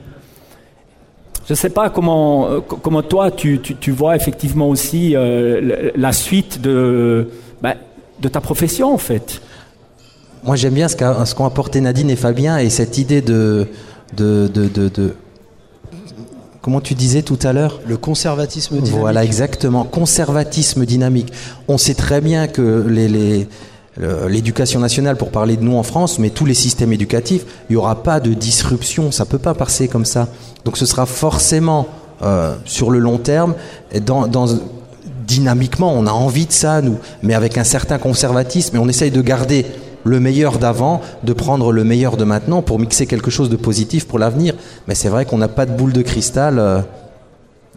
Je 1.47 1.53
ne 1.53 1.57
sais 1.57 1.69
pas 1.69 1.89
comment, 1.89 2.61
comment 2.61 3.01
toi 3.01 3.31
tu, 3.31 3.59
tu, 3.59 3.91
vois 3.91 4.15
effectivement 4.15 4.69
aussi 4.69 5.15
euh, 5.15 5.89
la 5.95 6.11
suite 6.11 6.61
de, 6.61 7.29
ben, 7.61 7.73
de 8.19 8.27
ta 8.27 8.39
profession 8.39 8.93
en 8.93 8.99
fait. 8.99 9.41
Moi 10.43 10.55
j'aime 10.55 10.75
bien 10.75 10.87
ce 10.87 10.95
qu'ont 11.35 11.45
apporté 11.45 11.81
Nadine 11.81 12.11
et 12.11 12.15
Fabien 12.15 12.59
et 12.59 12.69
cette 12.69 12.99
idée 12.99 13.21
de, 13.21 13.67
de, 14.15 14.47
de, 14.47 14.67
de 14.67 15.15
comment 16.61 16.81
tu 16.81 16.93
disais 16.93 17.21
tout 17.21 17.39
à 17.43 17.53
l'heure? 17.53 17.79
Le 17.87 17.97
conservatisme 17.97 18.75
dynamique. 18.75 18.99
Voilà, 18.99 19.23
exactement. 19.23 19.83
Conservatisme 19.85 20.85
dynamique. 20.85 21.31
On 21.67 21.77
sait 21.77 21.95
très 21.95 22.21
bien 22.21 22.47
que 22.47 22.85
les, 22.87 23.07
les, 23.07 23.47
l'éducation 23.99 24.79
nationale 24.79 25.17
pour 25.17 25.29
parler 25.29 25.57
de 25.57 25.63
nous 25.63 25.75
en 25.75 25.83
France, 25.83 26.19
mais 26.19 26.29
tous 26.29 26.45
les 26.45 26.53
systèmes 26.53 26.93
éducatifs, 26.93 27.45
il 27.69 27.73
n'y 27.73 27.75
aura 27.75 28.01
pas 28.01 28.19
de 28.19 28.33
disruption, 28.33 29.11
ça 29.11 29.25
ne 29.25 29.29
peut 29.29 29.39
pas 29.39 29.53
passer 29.53 29.89
comme 29.89 30.05
ça. 30.05 30.29
Donc 30.63 30.77
ce 30.77 30.85
sera 30.85 31.05
forcément 31.05 31.87
euh, 32.21 32.55
sur 32.65 32.91
le 32.91 32.99
long 32.99 33.17
terme, 33.17 33.55
dynamiquement, 35.25 35.93
on 35.93 36.05
a 36.05 36.11
envie 36.11 36.45
de 36.45 36.51
ça, 36.51 36.81
nous, 36.81 36.97
mais 37.23 37.33
avec 37.33 37.57
un 37.57 37.63
certain 37.63 37.97
conservatisme, 37.97 38.75
et 38.75 38.79
on 38.79 38.89
essaye 38.89 39.11
de 39.11 39.21
garder 39.21 39.65
le 40.03 40.19
meilleur 40.19 40.59
d'avant, 40.59 41.01
de 41.23 41.33
prendre 41.33 41.71
le 41.71 41.83
meilleur 41.83 42.17
de 42.17 42.23
maintenant 42.23 42.61
pour 42.61 42.79
mixer 42.79 43.05
quelque 43.05 43.31
chose 43.31 43.49
de 43.49 43.55
positif 43.55 44.07
pour 44.07 44.19
l'avenir. 44.19 44.53
Mais 44.87 44.95
c'est 44.95 45.09
vrai 45.09 45.25
qu'on 45.25 45.37
n'a 45.37 45.47
pas 45.47 45.65
de 45.65 45.71
boule 45.71 45.93
de 45.93 46.01
cristal, 46.01 46.59
euh, 46.59 46.81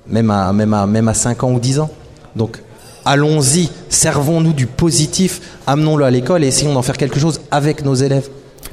même, 0.09 0.31
à, 0.31 0.53
même, 0.53 0.75
à, 0.75 0.87
même 0.87 1.09
à 1.09 1.15
5 1.15 1.45
ans 1.45 1.53
ou 1.53 1.61
10 1.61 1.81
ans. 1.81 1.91
Donc 2.35 2.63
allons-y, 3.05 3.71
servons-nous 3.89 4.53
du 4.53 4.67
positif, 4.67 5.41
amenons-le 5.67 6.05
à 6.05 6.11
l'école 6.11 6.45
et 6.45 6.49
essayons 6.49 6.75
d'en 6.75 6.83
faire 6.83 6.97
quelque 6.97 7.19
chose 7.19 7.41
avec 7.51 7.85
nos 7.85 7.95
élèves. 7.95 8.29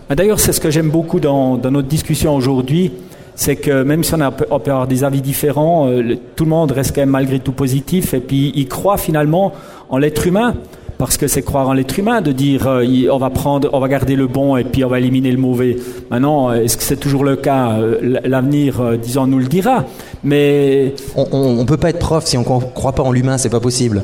D'ailleurs, 0.09 0.39
c'est 0.39 0.53
ce 0.53 0.59
que 0.59 0.71
j'aime 0.71 0.89
beaucoup 0.89 1.19
dans, 1.19 1.57
notre 1.57 1.87
discussion 1.87 2.35
aujourd'hui, 2.35 2.91
c'est 3.35 3.55
que 3.55 3.83
même 3.83 4.03
si 4.03 4.15
on, 4.15 4.21
a, 4.21 4.31
peut 4.31 4.47
avoir 4.49 4.87
des 4.87 5.03
avis 5.03 5.21
différents, 5.21 5.87
euh, 5.87 6.15
tout 6.35 6.45
le 6.45 6.49
monde 6.49 6.71
reste 6.71 6.95
quand 6.95 7.01
même 7.01 7.11
malgré 7.11 7.39
tout 7.39 7.51
positif 7.51 8.13
et 8.13 8.19
puis 8.19 8.51
il 8.55 8.67
croit 8.67 8.97
finalement 8.97 9.53
en 9.89 9.97
l'être 9.97 10.25
humain. 10.25 10.55
Parce 10.97 11.15
que 11.15 11.27
c'est 11.27 11.43
croire 11.43 11.69
en 11.69 11.73
l'être 11.73 11.97
humain 11.97 12.19
de 12.19 12.33
dire 12.33 12.67
euh, 12.67 12.83
on 13.09 13.17
va 13.19 13.29
prendre, 13.29 13.69
on 13.71 13.79
va 13.79 13.87
garder 13.87 14.17
le 14.17 14.27
bon 14.27 14.57
et 14.57 14.65
puis 14.65 14.83
on 14.83 14.89
va 14.89 14.99
éliminer 14.99 15.31
le 15.31 15.37
mauvais. 15.37 15.77
Maintenant, 16.11 16.51
est-ce 16.51 16.75
que 16.75 16.83
c'est 16.83 16.97
toujours 16.97 17.23
le 17.23 17.37
cas? 17.37 17.77
Euh, 17.79 18.19
L'avenir, 18.25 18.97
disons, 19.01 19.25
nous 19.25 19.39
le 19.39 19.45
dira. 19.45 19.85
Mais 20.23 20.95
on 21.15 21.53
ne 21.53 21.63
peut 21.63 21.77
pas 21.77 21.91
être 21.91 21.99
prof 21.99 22.25
si 22.25 22.35
on 22.37 22.41
ne 22.41 22.45
croit 22.73 22.91
pas 22.91 23.03
en 23.03 23.13
l'humain, 23.13 23.37
c'est 23.37 23.47
pas 23.47 23.61
possible. 23.61 24.03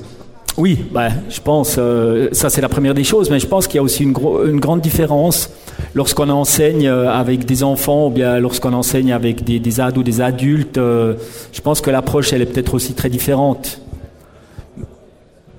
Oui, 0.57 0.85
bah, 0.91 1.09
je 1.29 1.41
pense, 1.41 1.75
euh, 1.77 2.29
ça 2.31 2.49
c'est 2.49 2.61
la 2.61 2.69
première 2.69 2.93
des 2.93 3.03
choses, 3.03 3.29
mais 3.29 3.39
je 3.39 3.47
pense 3.47 3.67
qu'il 3.67 3.75
y 3.75 3.79
a 3.79 3.83
aussi 3.83 4.03
une, 4.03 4.13
une 4.45 4.59
grande 4.59 4.79
différence 4.79 5.49
lorsqu'on 5.95 6.29
enseigne 6.29 6.87
euh, 6.87 7.11
avec 7.11 7.45
des 7.45 7.63
enfants 7.63 8.07
ou 8.07 8.09
bien 8.09 8.39
lorsqu'on 8.39 8.71
enseigne 8.71 9.11
avec 9.11 9.43
des, 9.43 9.59
des 9.59 9.79
ados 9.81 9.99
ou 9.99 10.03
des 10.03 10.21
adultes. 10.21 10.77
Euh, 10.77 11.15
je 11.51 11.59
pense 11.59 11.81
que 11.81 11.89
l'approche, 11.89 12.31
elle 12.31 12.41
est 12.41 12.45
peut-être 12.45 12.73
aussi 12.73 12.93
très 12.93 13.09
différente. 13.09 13.81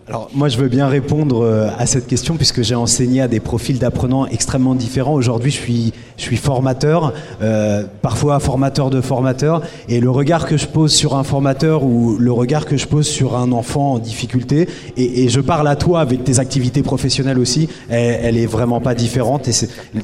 Alors 0.08 0.30
moi 0.32 0.48
je 0.48 0.56
veux 0.56 0.68
bien 0.68 0.86
répondre 0.86 1.42
euh, 1.42 1.68
à 1.76 1.84
cette 1.84 2.06
question 2.06 2.36
puisque 2.36 2.62
j'ai 2.62 2.76
enseigné 2.76 3.22
à 3.22 3.26
des 3.26 3.40
profils 3.40 3.76
d'apprenants 3.76 4.24
extrêmement 4.26 4.76
différents. 4.76 5.14
Aujourd'hui 5.14 5.50
je 5.50 5.56
suis, 5.56 5.92
je 6.16 6.22
suis 6.22 6.36
formateur, 6.36 7.12
euh, 7.42 7.82
parfois 8.02 8.38
formateur 8.38 8.90
de 8.90 9.00
formateurs, 9.00 9.62
et 9.88 9.98
le 9.98 10.08
regard 10.08 10.46
que 10.46 10.56
je 10.56 10.68
pose 10.68 10.92
sur 10.92 11.16
un 11.16 11.24
formateur 11.24 11.82
ou 11.82 12.18
le 12.18 12.30
regard 12.30 12.66
que 12.66 12.76
je 12.76 12.86
pose 12.86 13.08
sur 13.08 13.36
un 13.36 13.50
enfant 13.50 13.94
en 13.94 13.98
difficulté, 13.98 14.68
et, 14.96 15.28
je 15.28 15.40
parle 15.40 15.66
à 15.66 15.74
toi 15.74 16.02
avec 16.02 16.22
tes 16.22 16.38
activités 16.38 16.84
professionnelles 16.84 17.40
aussi, 17.40 17.68
elle, 17.88 18.20
elle 18.22 18.36
est 18.36 18.46
vraiment 18.46 18.80
pas 18.80 18.94
différente. 18.94 19.50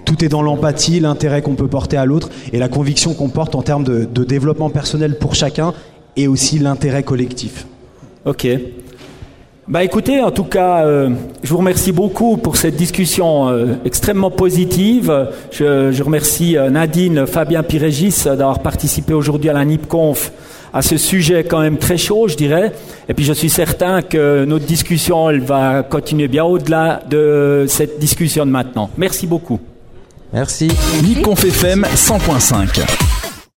Tout 0.04 0.24
est 0.24 0.28
dans 0.28 0.42
l'empathie, 0.42 0.98
l'intérêt 0.98 1.42
qu'on 1.42 1.54
peut 1.54 1.68
porter 1.68 1.96
à 1.96 2.06
l'autre 2.06 2.28
et 2.52 2.58
la 2.58 2.68
conviction 2.68 3.14
qu'on 3.14 3.28
porte 3.28 3.54
en 3.54 3.62
termes 3.62 3.84
de 3.84 4.24
développement 4.24 4.68
personnel 4.68 5.16
pour 5.16 5.36
chacun 5.36 5.74
et 6.16 6.26
aussi 6.26 6.58
l'intérêt 6.58 7.04
collectif. 7.04 7.66
Ok. 8.24 8.48
Bah 9.72 9.82
écoutez, 9.82 10.20
en 10.20 10.30
tout 10.30 10.44
cas, 10.44 10.84
euh, 10.84 11.08
je 11.42 11.48
vous 11.48 11.56
remercie 11.56 11.92
beaucoup 11.92 12.36
pour 12.36 12.58
cette 12.58 12.76
discussion 12.76 13.48
euh, 13.48 13.76
extrêmement 13.86 14.30
positive. 14.30 15.30
Je, 15.50 15.90
je 15.92 16.02
remercie 16.02 16.58
euh, 16.58 16.68
Nadine, 16.68 17.26
Fabien 17.26 17.62
Pirégis 17.62 18.26
d'avoir 18.26 18.58
participé 18.58 19.14
aujourd'hui 19.14 19.48
à 19.48 19.54
la 19.54 19.64
NIPConf 19.64 20.30
à 20.74 20.82
ce 20.82 20.98
sujet 20.98 21.44
quand 21.44 21.60
même 21.60 21.78
très 21.78 21.96
chaud, 21.96 22.28
je 22.28 22.36
dirais. 22.36 22.72
Et 23.08 23.14
puis 23.14 23.24
je 23.24 23.32
suis 23.32 23.48
certain 23.48 24.02
que 24.02 24.44
notre 24.44 24.66
discussion, 24.66 25.30
elle 25.30 25.40
va 25.40 25.82
continuer 25.82 26.28
bien 26.28 26.44
au-delà 26.44 27.00
de 27.08 27.64
cette 27.66 27.98
discussion 27.98 28.44
de 28.44 28.50
maintenant. 28.50 28.90
Merci 28.98 29.26
beaucoup. 29.26 29.58
Merci. 30.34 30.68
NIPConf 31.02 31.44
FM 31.46 31.86
100.5. 31.94 33.01